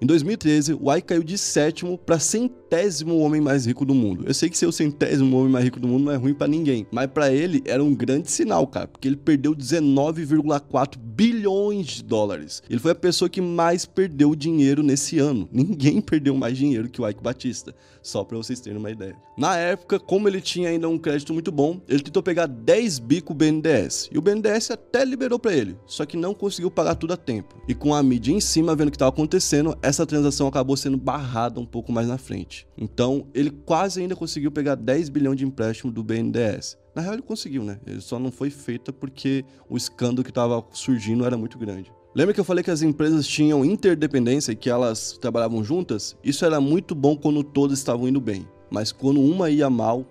Em 0.03 0.05
2013, 0.05 0.77
o 0.81 0.93
Ike 0.93 1.07
caiu 1.07 1.23
de 1.23 1.39
sétimo 1.39 1.97
para 1.97 2.19
centésimo 2.19 3.21
homem 3.21 3.41
mais 3.41 3.67
rico 3.67 3.85
do 3.85 3.95
mundo. 3.95 4.25
Eu 4.27 4.35
sei 4.35 4.51
que 4.51 4.59
ser 4.59 4.67
o 4.67 4.73
centésimo 4.73 5.37
homem 5.37 5.53
mais 5.53 5.65
rico 5.65 5.79
do 5.79 5.87
mundo 5.87 6.07
não 6.07 6.13
é 6.13 6.17
ruim 6.17 6.35
para 6.35 6.49
ninguém, 6.49 6.85
mas 6.91 7.07
para 7.07 7.33
ele 7.33 7.63
era 7.65 7.85
um 7.85 7.95
grande 7.95 8.29
sinal, 8.29 8.67
cara, 8.67 8.89
porque 8.89 9.07
ele 9.07 9.17
perdeu 9.17 9.55
19,4 9.55 10.99
bilhões 10.99 11.87
de 11.87 12.03
dólares. 12.03 12.65
Ele 12.69 12.81
foi 12.81 12.91
a 12.91 12.97
pessoa 12.97 13.29
que 13.29 13.41
mais 13.41 13.87
perdeu 13.87 14.35
dinheiro 14.35 14.83
nesse 14.83 15.21
ano. 15.21 15.49
Ninguém 15.53 16.01
perdeu 16.03 16.35
mais 16.35 16.59
dinheiro 16.59 16.89
que 16.89 17.01
o 17.01 17.09
Ike 17.09 17.23
Batista, 17.23 17.73
só 18.03 18.25
para 18.25 18.37
vocês 18.37 18.59
terem 18.59 18.81
uma 18.81 18.91
ideia. 18.91 19.17
Na 19.37 19.57
época, 19.57 19.99
como 19.99 20.29
ele 20.29 20.43
tinha 20.43 20.69
ainda 20.69 20.89
um 20.89 20.99
crédito 20.99 21.33
muito 21.33 21.51
bom, 21.51 21.81
ele 21.89 22.03
tentou 22.03 22.23
pegar 22.23 22.47
10 22.47 22.99
bi 22.99 23.21
com 23.23 23.33
o 23.33 23.37
BNDES. 23.37 24.11
E 24.13 24.19
o 24.19 24.21
BNDES 24.21 24.71
até 24.73 25.05
liberou 25.05 25.39
para 25.39 25.55
ele, 25.55 25.77
só 25.87 26.05
que 26.05 26.19
não 26.19 26.35
conseguiu 26.35 26.71
pagar 26.71 26.97
tudo 26.97 27.15
a 27.15 27.17
tempo. 27.17 27.57
E 27.67 27.75
com 27.75 27.95
a 27.95 28.03
mídia 28.03 28.33
em 28.33 28.41
cima 28.41 28.77
vendo 28.77 28.89
o 28.89 28.91
que 28.91 28.97
estava 28.97 29.09
acontecendo, 29.09 29.77
essa 29.81 30.05
transação 30.05 30.47
acabou 30.47 30.77
sendo 30.77 30.99
barrada 30.99 31.59
um 31.59 31.65
pouco 31.65 31.91
mais 31.91 32.09
na 32.09 32.19
frente. 32.19 32.67
Então, 32.77 33.27
ele 33.33 33.51
quase 33.51 34.03
ainda 34.03 34.15
conseguiu 34.15 34.51
pegar 34.51 34.75
10 34.75 35.09
bilhões 35.09 35.39
de 35.39 35.47
empréstimo 35.47 35.91
do 35.91 36.03
BNDES. 36.03 36.77
Na 36.95 37.01
real, 37.01 37.15
ele 37.15 37.23
conseguiu, 37.23 37.65
né? 37.65 37.81
Ele 37.87 38.03
só 38.03 38.19
não 38.19 38.31
foi 38.31 38.51
feita 38.51 38.93
porque 38.93 39.47
o 39.67 39.79
escândalo 39.79 40.23
que 40.23 40.31
estava 40.31 40.63
surgindo 40.73 41.25
era 41.25 41.39
muito 41.39 41.59
grande. 41.59 41.91
Lembra 42.15 42.35
que 42.35 42.41
eu 42.41 42.45
falei 42.45 42.63
que 42.63 42.71
as 42.71 42.83
empresas 42.83 43.27
tinham 43.27 43.65
interdependência 43.65 44.53
e 44.53 44.57
que 44.57 44.69
elas 44.69 45.17
trabalhavam 45.19 45.65
juntas? 45.65 46.15
Isso 46.23 46.45
era 46.45 46.61
muito 46.61 46.95
bom 46.95 47.17
quando 47.17 47.43
todas 47.43 47.79
estavam 47.79 48.07
indo 48.07 48.21
bem. 48.21 48.47
Mas 48.73 48.91
quando 48.91 49.21
uma 49.21 49.51
ia 49.51 49.69
mal, 49.69 50.07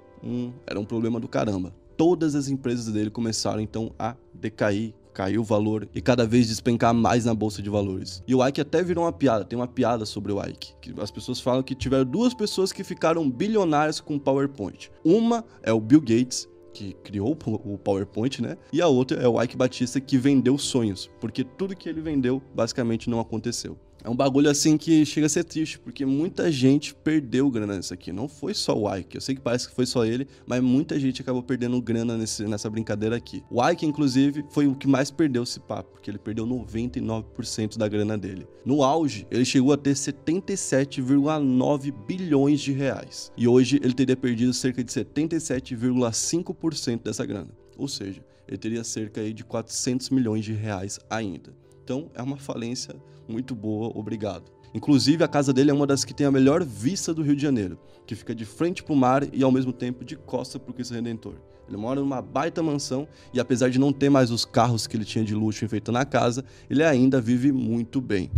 era 0.67 0.79
um 0.79 0.85
problema 0.85 1.19
do 1.19 1.27
caramba. 1.27 1.73
Todas 1.97 2.35
as 2.35 2.47
empresas 2.47 2.93
dele 2.93 3.09
começaram 3.09 3.59
então 3.59 3.91
a 3.97 4.15
decair, 4.33 4.93
caiu 5.13 5.41
o 5.41 5.43
valor 5.43 5.89
e 5.95 5.99
cada 5.99 6.27
vez 6.27 6.47
despencar 6.47 6.93
mais 6.93 7.25
na 7.25 7.33
bolsa 7.33 7.59
de 7.59 7.71
valores. 7.71 8.23
E 8.27 8.35
o 8.35 8.47
Ike 8.47 8.61
até 8.61 8.83
virou 8.83 9.03
uma 9.03 9.11
piada, 9.11 9.43
tem 9.43 9.57
uma 9.57 9.67
piada 9.67 10.05
sobre 10.05 10.31
o 10.31 10.39
Ike, 10.39 10.75
que 10.79 10.93
as 11.01 11.09
pessoas 11.09 11.39
falam 11.39 11.63
que 11.63 11.73
tiveram 11.73 12.05
duas 12.05 12.35
pessoas 12.35 12.71
que 12.71 12.83
ficaram 12.83 13.29
bilionárias 13.29 13.99
com 13.99 14.19
PowerPoint. 14.19 14.91
Uma 15.03 15.43
é 15.63 15.73
o 15.73 15.79
Bill 15.79 16.01
Gates, 16.01 16.47
que 16.71 16.93
criou 17.03 17.37
o 17.45 17.77
PowerPoint, 17.77 18.41
né? 18.41 18.57
E 18.71 18.79
a 18.81 18.87
outra 18.87 19.19
é 19.19 19.27
o 19.27 19.41
Ike 19.41 19.57
Batista 19.57 19.99
que 19.99 20.17
vendeu 20.17 20.57
sonhos, 20.57 21.09
porque 21.19 21.43
tudo 21.43 21.75
que 21.75 21.89
ele 21.89 21.99
vendeu 21.99 22.41
basicamente 22.55 23.09
não 23.09 23.19
aconteceu. 23.19 23.77
É 24.03 24.09
um 24.09 24.15
bagulho 24.15 24.49
assim 24.49 24.77
que 24.77 25.05
chega 25.05 25.27
a 25.27 25.29
ser 25.29 25.43
triste, 25.43 25.77
porque 25.77 26.03
muita 26.05 26.49
gente 26.51 26.95
perdeu 26.95 27.51
grana 27.51 27.77
nisso 27.77 27.93
aqui. 27.93 28.11
Não 28.11 28.27
foi 28.27 28.55
só 28.55 28.75
o 28.75 28.91
Ike. 28.95 29.15
Eu 29.15 29.21
sei 29.21 29.35
que 29.35 29.41
parece 29.41 29.69
que 29.69 29.75
foi 29.75 29.85
só 29.85 30.03
ele, 30.03 30.27
mas 30.45 30.59
muita 30.61 30.99
gente 30.99 31.21
acabou 31.21 31.43
perdendo 31.43 31.79
grana 31.79 32.17
nesse, 32.17 32.43
nessa 32.45 32.67
brincadeira 32.69 33.15
aqui. 33.15 33.43
O 33.49 33.63
Ike, 33.63 33.85
inclusive, 33.85 34.43
foi 34.49 34.65
o 34.65 34.73
que 34.73 34.87
mais 34.87 35.11
perdeu 35.11 35.43
esse 35.43 35.59
papo, 35.59 35.91
porque 35.91 36.09
ele 36.09 36.17
perdeu 36.17 36.47
99% 36.47 37.77
da 37.77 37.87
grana 37.87 38.17
dele. 38.17 38.47
No 38.65 38.83
auge, 38.83 39.27
ele 39.29 39.45
chegou 39.45 39.71
a 39.71 39.77
ter 39.77 39.93
77,9 39.93 41.93
bilhões 42.07 42.59
de 42.59 42.71
reais. 42.71 43.31
E 43.37 43.47
hoje 43.47 43.79
ele 43.83 43.93
teria 43.93 44.17
perdido 44.17 44.51
cerca 44.53 44.83
de 44.83 44.91
77,5% 44.91 47.03
dessa 47.03 47.23
grana. 47.23 47.49
Ou 47.77 47.87
seja, 47.87 48.25
ele 48.47 48.57
teria 48.57 48.83
cerca 48.83 49.31
de 49.31 49.43
400 49.43 50.09
milhões 50.09 50.43
de 50.43 50.53
reais 50.53 50.99
ainda. 51.09 51.53
Então 51.83 52.09
é 52.15 52.21
uma 52.21 52.37
falência 52.37 52.95
muito 53.27 53.55
boa, 53.55 53.91
obrigado. 53.95 54.51
Inclusive, 54.73 55.23
a 55.23 55.27
casa 55.27 55.51
dele 55.51 55.69
é 55.69 55.73
uma 55.73 55.85
das 55.85 56.05
que 56.05 56.13
tem 56.13 56.25
a 56.25 56.31
melhor 56.31 56.63
vista 56.63 57.13
do 57.13 57.21
Rio 57.21 57.35
de 57.35 57.41
Janeiro, 57.41 57.77
que 58.05 58.15
fica 58.15 58.33
de 58.33 58.45
frente 58.45 58.81
para 58.81 58.93
o 58.93 58.95
mar 58.95 59.27
e 59.33 59.43
ao 59.43 59.51
mesmo 59.51 59.73
tempo 59.73 60.05
de 60.05 60.15
costa 60.15 60.57
para 60.57 60.71
o 60.71 60.73
Cristo 60.73 60.93
Redentor. 60.93 61.35
Ele 61.67 61.77
mora 61.77 61.99
numa 61.99 62.21
baita 62.21 62.63
mansão 62.63 63.07
e 63.33 63.39
apesar 63.39 63.69
de 63.69 63.79
não 63.79 63.91
ter 63.91 64.09
mais 64.09 64.31
os 64.31 64.45
carros 64.45 64.87
que 64.87 64.95
ele 64.95 65.05
tinha 65.05 65.23
de 65.23 65.35
luxo 65.35 65.65
enfeitando 65.65 65.97
a 65.97 66.05
casa, 66.05 66.43
ele 66.69 66.83
ainda 66.83 67.19
vive 67.19 67.51
muito 67.51 67.99
bem. 67.99 68.31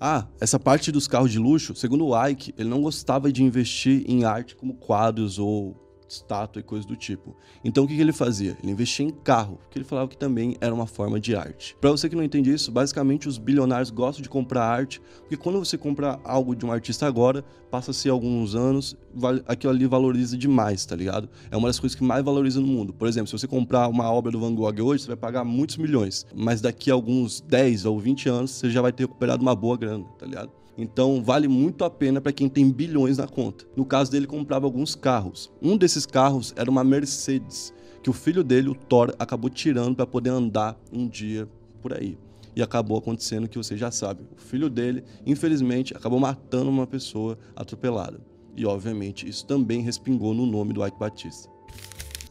Ah, 0.00 0.26
essa 0.40 0.58
parte 0.58 0.92
dos 0.92 1.08
carros 1.08 1.30
de 1.30 1.38
luxo, 1.38 1.74
segundo 1.74 2.06
o 2.06 2.26
Ike, 2.26 2.52
ele 2.58 2.68
não 2.68 2.82
gostava 2.82 3.32
de 3.32 3.42
investir 3.42 4.04
em 4.06 4.24
arte 4.24 4.54
como 4.54 4.74
quadros 4.74 5.38
ou 5.38 5.74
estátua 6.08 6.60
e 6.60 6.62
coisas 6.62 6.86
do 6.86 6.96
tipo. 6.96 7.36
Então 7.64 7.84
o 7.84 7.88
que, 7.88 7.94
que 7.94 8.00
ele 8.00 8.12
fazia? 8.12 8.56
Ele 8.62 8.72
investia 8.72 9.06
em 9.06 9.10
carro, 9.10 9.58
que 9.70 9.78
ele 9.78 9.84
falava 9.84 10.08
que 10.08 10.16
também 10.16 10.56
era 10.60 10.74
uma 10.74 10.86
forma 10.86 11.18
de 11.18 11.34
arte. 11.34 11.76
Para 11.80 11.90
você 11.90 12.08
que 12.08 12.16
não 12.16 12.22
entende 12.22 12.52
isso, 12.52 12.70
basicamente 12.70 13.28
os 13.28 13.38
bilionários 13.38 13.90
gostam 13.90 14.22
de 14.22 14.28
comprar 14.28 14.64
arte, 14.64 15.00
porque 15.20 15.36
quando 15.36 15.58
você 15.58 15.76
compra 15.76 16.20
algo 16.24 16.54
de 16.54 16.64
um 16.64 16.72
artista 16.72 17.06
agora, 17.06 17.44
passa-se 17.70 18.08
alguns 18.08 18.54
anos, 18.54 18.96
aquilo 19.46 19.72
ali 19.72 19.86
valoriza 19.86 20.36
demais, 20.36 20.84
tá 20.86 20.94
ligado? 20.94 21.28
É 21.50 21.56
uma 21.56 21.68
das 21.68 21.78
coisas 21.80 21.96
que 21.96 22.04
mais 22.04 22.24
valoriza 22.24 22.60
no 22.60 22.66
mundo. 22.66 22.92
Por 22.92 23.08
exemplo, 23.08 23.26
se 23.26 23.32
você 23.32 23.46
comprar 23.46 23.88
uma 23.88 24.10
obra 24.10 24.30
do 24.30 24.40
Van 24.40 24.54
Gogh 24.54 24.80
hoje, 24.82 25.02
você 25.02 25.08
vai 25.08 25.16
pagar 25.16 25.44
muitos 25.44 25.76
milhões, 25.76 26.26
mas 26.34 26.60
daqui 26.60 26.90
a 26.90 26.94
alguns 26.94 27.40
10 27.40 27.84
ou 27.84 27.98
20 27.98 28.28
anos, 28.28 28.50
você 28.52 28.70
já 28.70 28.80
vai 28.80 28.92
ter 28.92 29.04
recuperado 29.04 29.42
uma 29.42 29.54
boa 29.54 29.76
grana, 29.76 30.04
tá 30.18 30.26
ligado? 30.26 30.50
Então 30.76 31.22
vale 31.22 31.48
muito 31.48 31.84
a 31.84 31.90
pena 31.90 32.20
para 32.20 32.32
quem 32.32 32.48
tem 32.48 32.70
bilhões 32.70 33.16
na 33.18 33.26
conta. 33.26 33.64
No 33.74 33.84
caso 33.84 34.10
dele, 34.10 34.26
comprava 34.26 34.66
alguns 34.66 34.94
carros. 34.94 35.50
Um 35.62 35.76
desses 35.76 36.04
carros 36.04 36.52
era 36.56 36.70
uma 36.70 36.84
Mercedes, 36.84 37.72
que 38.02 38.10
o 38.10 38.12
filho 38.12 38.44
dele, 38.44 38.68
o 38.68 38.74
Thor, 38.74 39.14
acabou 39.18 39.48
tirando 39.48 39.96
para 39.96 40.06
poder 40.06 40.30
andar 40.30 40.78
um 40.92 41.08
dia 41.08 41.48
por 41.80 41.94
aí. 41.94 42.18
E 42.54 42.62
acabou 42.62 42.98
acontecendo 42.98 43.48
que 43.48 43.58
você 43.58 43.76
já 43.76 43.90
sabe. 43.90 44.24
O 44.36 44.40
filho 44.40 44.68
dele, 44.68 45.04
infelizmente, 45.26 45.94
acabou 45.96 46.18
matando 46.18 46.70
uma 46.70 46.86
pessoa 46.86 47.38
atropelada. 47.54 48.20
E 48.56 48.64
obviamente 48.64 49.28
isso 49.28 49.46
também 49.46 49.82
respingou 49.82 50.32
no 50.32 50.46
nome 50.46 50.72
do 50.72 50.86
Ike 50.86 50.98
Batista. 50.98 51.55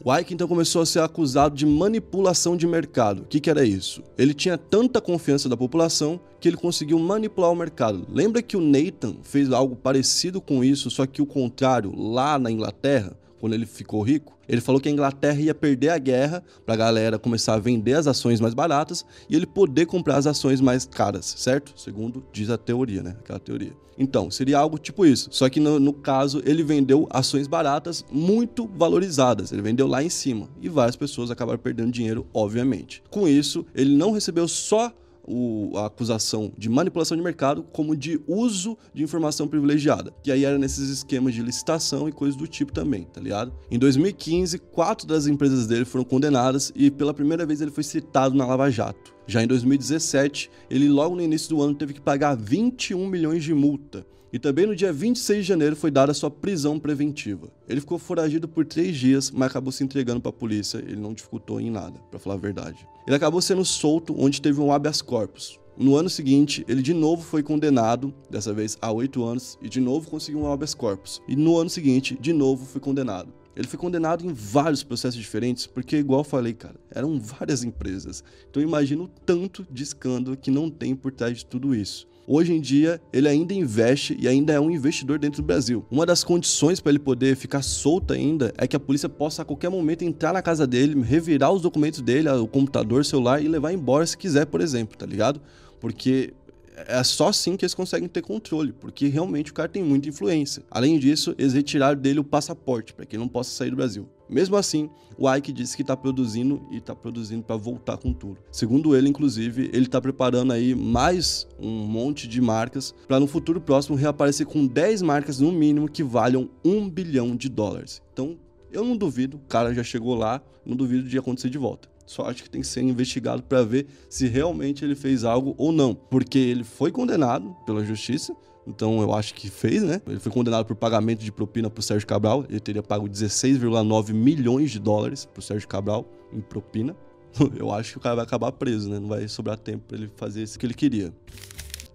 O 0.04 0.14
Ike 0.14 0.34
então 0.34 0.46
começou 0.46 0.82
a 0.82 0.86
ser 0.86 1.00
acusado 1.00 1.54
de 1.54 1.66
manipulação 1.66 2.56
de 2.56 2.66
mercado. 2.66 3.22
O 3.22 3.24
que, 3.24 3.40
que, 3.40 3.50
era 3.50 3.64
isso? 3.64 4.02
Ele 4.16 4.34
tinha 4.34 4.56
tanta 4.56 5.00
confiança 5.00 5.48
da 5.48 5.56
população 5.56 6.20
que 6.40 6.48
ele 6.48 6.56
conseguiu 6.56 6.98
manipular 6.98 7.50
o 7.50 7.56
mercado. 7.56 8.06
Lembra 8.08 8.42
que 8.42 8.56
o 8.56 8.60
Nathan 8.60 9.16
fez 9.22 9.50
algo 9.50 9.74
parecido 9.74 10.40
com 10.40 10.62
isso, 10.62 10.90
só 10.90 11.06
que 11.06 11.22
o 11.22 11.26
contrário, 11.26 11.92
lá 11.96 12.38
na 12.38 12.50
Inglaterra? 12.50 13.16
quando 13.38 13.54
ele 13.54 13.66
ficou 13.66 14.02
rico, 14.02 14.35
ele 14.48 14.60
falou 14.60 14.80
que 14.80 14.88
a 14.88 14.92
Inglaterra 14.92 15.40
ia 15.40 15.54
perder 15.54 15.90
a 15.90 15.98
guerra 15.98 16.42
para 16.64 16.74
a 16.74 16.78
galera 16.78 17.18
começar 17.18 17.54
a 17.54 17.58
vender 17.58 17.94
as 17.94 18.06
ações 18.06 18.40
mais 18.40 18.54
baratas 18.54 19.04
e 19.28 19.36
ele 19.36 19.46
poder 19.46 19.86
comprar 19.86 20.16
as 20.16 20.26
ações 20.26 20.60
mais 20.60 20.86
caras, 20.86 21.34
certo? 21.38 21.72
Segundo 21.76 22.24
diz 22.32 22.50
a 22.50 22.58
teoria, 22.58 23.02
né? 23.02 23.16
Aquela 23.20 23.38
teoria. 23.38 23.72
Então, 23.98 24.30
seria 24.30 24.58
algo 24.58 24.78
tipo 24.78 25.06
isso. 25.06 25.28
Só 25.32 25.48
que 25.48 25.58
no, 25.58 25.80
no 25.80 25.92
caso, 25.92 26.42
ele 26.44 26.62
vendeu 26.62 27.06
ações 27.10 27.46
baratas 27.46 28.04
muito 28.10 28.68
valorizadas. 28.76 29.52
Ele 29.52 29.62
vendeu 29.62 29.86
lá 29.86 30.02
em 30.02 30.10
cima. 30.10 30.48
E 30.60 30.68
várias 30.68 30.96
pessoas 30.96 31.30
acabaram 31.30 31.58
perdendo 31.58 31.90
dinheiro, 31.90 32.26
obviamente. 32.32 33.02
Com 33.10 33.26
isso, 33.26 33.64
ele 33.74 33.96
não 33.96 34.12
recebeu 34.12 34.46
só 34.46 34.92
o, 35.26 35.72
a 35.76 35.86
acusação 35.86 36.52
de 36.56 36.68
manipulação 36.68 37.16
de 37.16 37.22
mercado 37.22 37.62
como 37.72 37.96
de 37.96 38.20
uso 38.26 38.76
de 38.94 39.02
informação 39.02 39.48
privilegiada. 39.48 40.14
Que 40.22 40.30
aí 40.30 40.44
era 40.44 40.58
nesses 40.58 40.88
esquemas 40.88 41.34
de 41.34 41.42
licitação 41.42 42.08
e 42.08 42.12
coisas 42.12 42.36
do 42.36 42.46
tipo 42.46 42.72
também, 42.72 43.04
tá 43.04 43.20
ligado? 43.20 43.52
Em 43.70 43.78
2015, 43.78 44.58
quatro 44.58 45.06
das 45.06 45.26
empresas 45.26 45.66
dele 45.66 45.84
foram 45.84 46.04
condenadas 46.04 46.72
e 46.74 46.90
pela 46.90 47.14
primeira 47.14 47.44
vez 47.44 47.60
ele 47.60 47.70
foi 47.70 47.82
citado 47.82 48.34
na 48.34 48.46
Lava 48.46 48.70
Jato. 48.70 49.14
Já 49.26 49.42
em 49.42 49.46
2017, 49.46 50.50
ele 50.70 50.88
logo 50.88 51.16
no 51.16 51.22
início 51.22 51.50
do 51.50 51.62
ano 51.62 51.74
teve 51.74 51.94
que 51.94 52.00
pagar 52.00 52.36
21 52.36 53.06
milhões 53.08 53.42
de 53.42 53.52
multa 53.52 54.06
e 54.32 54.38
também 54.38 54.66
no 54.66 54.76
dia 54.76 54.92
26 54.92 55.38
de 55.44 55.48
janeiro 55.48 55.76
foi 55.76 55.90
dada 55.90 56.12
sua 56.12 56.30
prisão 56.30 56.78
preventiva. 56.78 57.48
Ele 57.68 57.80
ficou 57.80 57.98
foragido 57.98 58.46
por 58.46 58.66
três 58.66 58.96
dias, 58.96 59.30
mas 59.30 59.48
acabou 59.48 59.72
se 59.72 59.82
entregando 59.84 60.20
para 60.20 60.30
a 60.30 60.32
polícia. 60.32 60.78
Ele 60.78 60.96
não 60.96 61.14
dificultou 61.14 61.60
em 61.60 61.70
nada, 61.70 61.98
para 62.10 62.18
falar 62.18 62.34
a 62.34 62.38
verdade. 62.38 62.86
Ele 63.06 63.16
acabou 63.16 63.40
sendo 63.40 63.64
solto, 63.64 64.14
onde 64.18 64.42
teve 64.42 64.60
um 64.60 64.72
habeas 64.72 65.00
corpus. 65.00 65.60
No 65.76 65.94
ano 65.94 66.08
seguinte, 66.08 66.64
ele 66.66 66.82
de 66.82 66.92
novo 66.92 67.22
foi 67.22 67.42
condenado, 67.42 68.12
dessa 68.30 68.52
vez 68.52 68.76
a 68.80 68.90
oito 68.90 69.22
anos, 69.22 69.58
e 69.62 69.68
de 69.68 69.80
novo 69.80 70.10
conseguiu 70.10 70.40
um 70.40 70.50
habeas 70.50 70.74
corpus. 70.74 71.22
E 71.28 71.36
no 71.36 71.56
ano 71.56 71.70
seguinte, 71.70 72.18
de 72.20 72.32
novo 72.32 72.64
foi 72.64 72.80
condenado. 72.80 73.32
Ele 73.54 73.68
foi 73.68 73.78
condenado 73.78 74.26
em 74.26 74.32
vários 74.32 74.82
processos 74.82 75.20
diferentes, 75.20 75.66
porque, 75.66 75.96
igual 75.96 76.20
eu 76.20 76.24
falei, 76.24 76.52
cara, 76.52 76.80
eram 76.90 77.20
várias 77.20 77.62
empresas. 77.62 78.24
Então 78.50 78.62
imagina 78.62 79.02
o 79.04 79.08
tanto 79.08 79.66
de 79.70 79.82
escândalo 79.82 80.36
que 80.36 80.50
não 80.50 80.68
tem 80.68 80.96
por 80.96 81.12
trás 81.12 81.38
de 81.38 81.46
tudo 81.46 81.74
isso. 81.74 82.08
Hoje 82.28 82.52
em 82.52 82.60
dia, 82.60 83.00
ele 83.12 83.28
ainda 83.28 83.54
investe 83.54 84.16
e 84.18 84.26
ainda 84.26 84.52
é 84.52 84.58
um 84.58 84.68
investidor 84.68 85.16
dentro 85.16 85.40
do 85.42 85.46
Brasil. 85.46 85.86
Uma 85.88 86.04
das 86.04 86.24
condições 86.24 86.80
para 86.80 86.90
ele 86.90 86.98
poder 86.98 87.36
ficar 87.36 87.62
solto 87.62 88.12
ainda 88.12 88.52
é 88.58 88.66
que 88.66 88.74
a 88.74 88.80
polícia 88.80 89.08
possa 89.08 89.42
a 89.42 89.44
qualquer 89.44 89.68
momento 89.68 90.02
entrar 90.02 90.32
na 90.32 90.42
casa 90.42 90.66
dele, 90.66 91.00
revirar 91.02 91.52
os 91.52 91.62
documentos 91.62 92.00
dele, 92.00 92.28
o 92.28 92.48
computador, 92.48 93.04
celular 93.04 93.40
e 93.40 93.46
levar 93.46 93.72
embora 93.72 94.04
se 94.04 94.18
quiser, 94.18 94.46
por 94.46 94.60
exemplo, 94.60 94.98
tá 94.98 95.06
ligado? 95.06 95.40
Porque 95.78 96.34
é 96.76 97.02
só 97.02 97.28
assim 97.28 97.56
que 97.56 97.64
eles 97.64 97.74
conseguem 97.74 98.08
ter 98.08 98.20
controle, 98.20 98.72
porque 98.72 99.08
realmente 99.08 99.50
o 99.50 99.54
cara 99.54 99.68
tem 99.68 99.82
muita 99.82 100.08
influência. 100.08 100.62
Além 100.70 100.98
disso, 100.98 101.34
eles 101.38 101.54
retiraram 101.54 101.98
dele 101.98 102.20
o 102.20 102.24
passaporte 102.24 102.92
para 102.92 103.06
que 103.06 103.16
ele 103.16 103.22
não 103.22 103.28
possa 103.28 103.50
sair 103.50 103.70
do 103.70 103.76
Brasil. 103.76 104.06
Mesmo 104.28 104.56
assim, 104.56 104.90
o 105.16 105.32
Ike 105.32 105.52
disse 105.52 105.74
que 105.76 105.82
está 105.82 105.96
produzindo 105.96 106.66
e 106.70 106.76
está 106.76 106.94
produzindo 106.94 107.42
para 107.42 107.56
voltar 107.56 107.96
com 107.96 108.12
tudo. 108.12 108.38
Segundo 108.50 108.94
ele, 108.94 109.08
inclusive, 109.08 109.70
ele 109.72 109.86
está 109.86 110.00
preparando 110.00 110.52
aí 110.52 110.74
mais 110.74 111.46
um 111.58 111.86
monte 111.86 112.28
de 112.28 112.40
marcas 112.40 112.94
para 113.08 113.18
no 113.18 113.26
futuro 113.26 113.60
próximo 113.60 113.96
reaparecer 113.96 114.46
com 114.46 114.66
10 114.66 115.02
marcas 115.02 115.40
no 115.40 115.50
mínimo 115.50 115.88
que 115.88 116.02
valham 116.02 116.50
um 116.64 116.90
bilhão 116.90 117.34
de 117.34 117.48
dólares. 117.48 118.02
Então, 118.12 118.36
eu 118.70 118.84
não 118.84 118.96
duvido, 118.96 119.38
o 119.38 119.48
cara 119.48 119.72
já 119.72 119.82
chegou 119.82 120.14
lá, 120.14 120.42
não 120.64 120.76
duvido 120.76 121.08
de 121.08 121.16
acontecer 121.16 121.48
de 121.48 121.56
volta. 121.56 121.88
Só 122.06 122.30
acho 122.30 122.42
que 122.42 122.50
tem 122.50 122.60
que 122.60 122.66
ser 122.66 122.82
investigado 122.82 123.42
para 123.42 123.62
ver 123.62 123.86
se 124.08 124.28
realmente 124.28 124.84
ele 124.84 124.94
fez 124.94 125.24
algo 125.24 125.54
ou 125.58 125.72
não, 125.72 125.94
porque 125.94 126.38
ele 126.38 126.64
foi 126.64 126.92
condenado 126.92 127.54
pela 127.66 127.84
justiça, 127.84 128.34
então 128.66 129.00
eu 129.00 129.14
acho 129.14 129.34
que 129.34 129.48
fez, 129.48 129.82
né? 129.82 130.00
Ele 130.06 130.18
foi 130.18 130.32
condenado 130.32 130.64
por 130.66 130.74
pagamento 130.74 131.24
de 131.24 131.30
propina 131.30 131.70
pro 131.70 131.82
Sérgio 131.82 132.06
Cabral. 132.06 132.44
Ele 132.48 132.58
teria 132.58 132.82
pago 132.82 133.08
16,9 133.08 134.12
milhões 134.12 134.72
de 134.72 134.80
dólares 134.80 135.24
pro 135.24 135.40
Sérgio 135.40 135.68
Cabral 135.68 136.04
em 136.32 136.40
propina. 136.40 136.96
Eu 137.56 137.72
acho 137.72 137.92
que 137.92 137.98
o 137.98 138.00
cara 138.00 138.16
vai 138.16 138.24
acabar 138.24 138.50
preso, 138.52 138.90
né? 138.90 138.98
Não 138.98 139.08
vai 139.08 139.28
sobrar 139.28 139.56
tempo 139.56 139.84
para 139.86 139.96
ele 139.96 140.10
fazer 140.16 140.42
isso 140.42 140.58
que 140.58 140.66
ele 140.66 140.74
queria. 140.74 141.12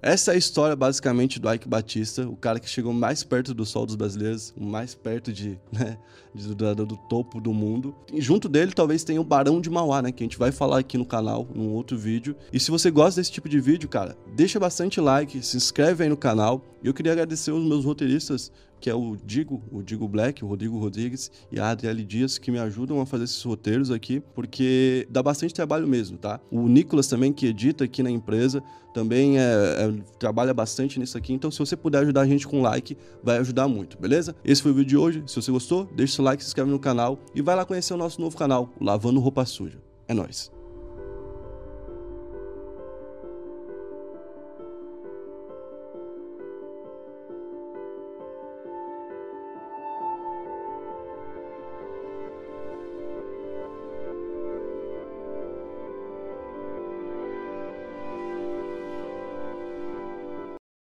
Essa 0.01 0.31
é 0.31 0.33
a 0.33 0.37
história 0.37 0.75
basicamente 0.75 1.39
do 1.39 1.51
Ike 1.53 1.67
Batista, 1.67 2.27
o 2.27 2.35
cara 2.35 2.59
que 2.59 2.67
chegou 2.67 2.91
mais 2.91 3.23
perto 3.23 3.53
do 3.53 3.63
sol 3.63 3.85
dos 3.85 3.95
brasileiros, 3.95 4.51
mais 4.59 4.95
perto 4.95 5.31
de, 5.31 5.59
né, 5.71 5.95
de, 6.33 6.55
do, 6.55 6.85
do, 6.85 6.97
topo 6.97 7.39
do 7.39 7.53
mundo. 7.53 7.95
E 8.11 8.19
junto 8.19 8.49
dele 8.49 8.71
talvez 8.71 9.03
tenha 9.03 9.21
o 9.21 9.23
Barão 9.23 9.61
de 9.61 9.69
Mauá, 9.69 10.01
né, 10.01 10.11
que 10.11 10.23
a 10.23 10.25
gente 10.25 10.39
vai 10.39 10.51
falar 10.51 10.79
aqui 10.79 10.97
no 10.97 11.05
canal, 11.05 11.47
num 11.53 11.69
outro 11.69 11.95
vídeo. 11.97 12.35
E 12.51 12.59
se 12.59 12.71
você 12.71 12.89
gosta 12.89 13.21
desse 13.21 13.31
tipo 13.31 13.47
de 13.47 13.59
vídeo, 13.59 13.87
cara, 13.87 14.17
deixa 14.35 14.59
bastante 14.59 14.99
like, 14.99 15.45
se 15.45 15.55
inscreve 15.55 16.03
aí 16.03 16.09
no 16.09 16.17
canal. 16.17 16.65
E 16.83 16.87
eu 16.87 16.93
queria 16.93 17.11
agradecer 17.11 17.51
os 17.51 17.63
meus 17.63 17.85
roteiristas 17.85 18.51
que 18.81 18.89
é 18.89 18.95
o 18.95 19.15
Digo, 19.23 19.61
o 19.71 19.83
Digo 19.83 20.07
Black, 20.07 20.43
o 20.43 20.47
Rodrigo 20.47 20.79
Rodrigues 20.79 21.31
e 21.51 21.59
a 21.59 21.69
Adriele 21.69 22.03
Dias, 22.03 22.39
que 22.39 22.49
me 22.49 22.57
ajudam 22.57 22.99
a 22.99 23.05
fazer 23.05 23.25
esses 23.25 23.41
roteiros 23.43 23.91
aqui, 23.91 24.21
porque 24.33 25.07
dá 25.09 25.21
bastante 25.21 25.53
trabalho 25.53 25.87
mesmo, 25.87 26.17
tá? 26.17 26.39
O 26.51 26.67
Nicolas 26.67 27.07
também, 27.07 27.31
que 27.31 27.45
edita 27.45 27.83
aqui 27.83 28.01
na 28.01 28.09
empresa, 28.09 28.61
também 28.93 29.37
é, 29.37 29.41
é, 29.43 29.93
trabalha 30.17 30.53
bastante 30.53 30.99
nisso 30.99 31.17
aqui. 31.17 31.31
Então, 31.31 31.51
se 31.51 31.59
você 31.59 31.77
puder 31.77 31.99
ajudar 31.99 32.21
a 32.21 32.25
gente 32.25 32.47
com 32.47 32.61
like, 32.61 32.97
vai 33.23 33.37
ajudar 33.37 33.67
muito, 33.67 33.97
beleza? 33.99 34.35
Esse 34.43 34.63
foi 34.63 34.71
o 34.71 34.73
vídeo 34.73 34.89
de 34.89 34.97
hoje. 34.97 35.23
Se 35.27 35.35
você 35.35 35.51
gostou, 35.51 35.87
deixa 35.95 36.15
seu 36.15 36.25
like, 36.25 36.41
se 36.43 36.49
inscreve 36.49 36.71
no 36.71 36.79
canal 36.79 37.19
e 37.35 37.41
vai 37.41 37.55
lá 37.55 37.63
conhecer 37.63 37.93
o 37.93 37.97
nosso 37.97 38.19
novo 38.19 38.35
canal, 38.35 38.73
Lavando 38.81 39.19
Roupa 39.19 39.45
Suja. 39.45 39.79
É 40.07 40.13
nóis! 40.13 40.60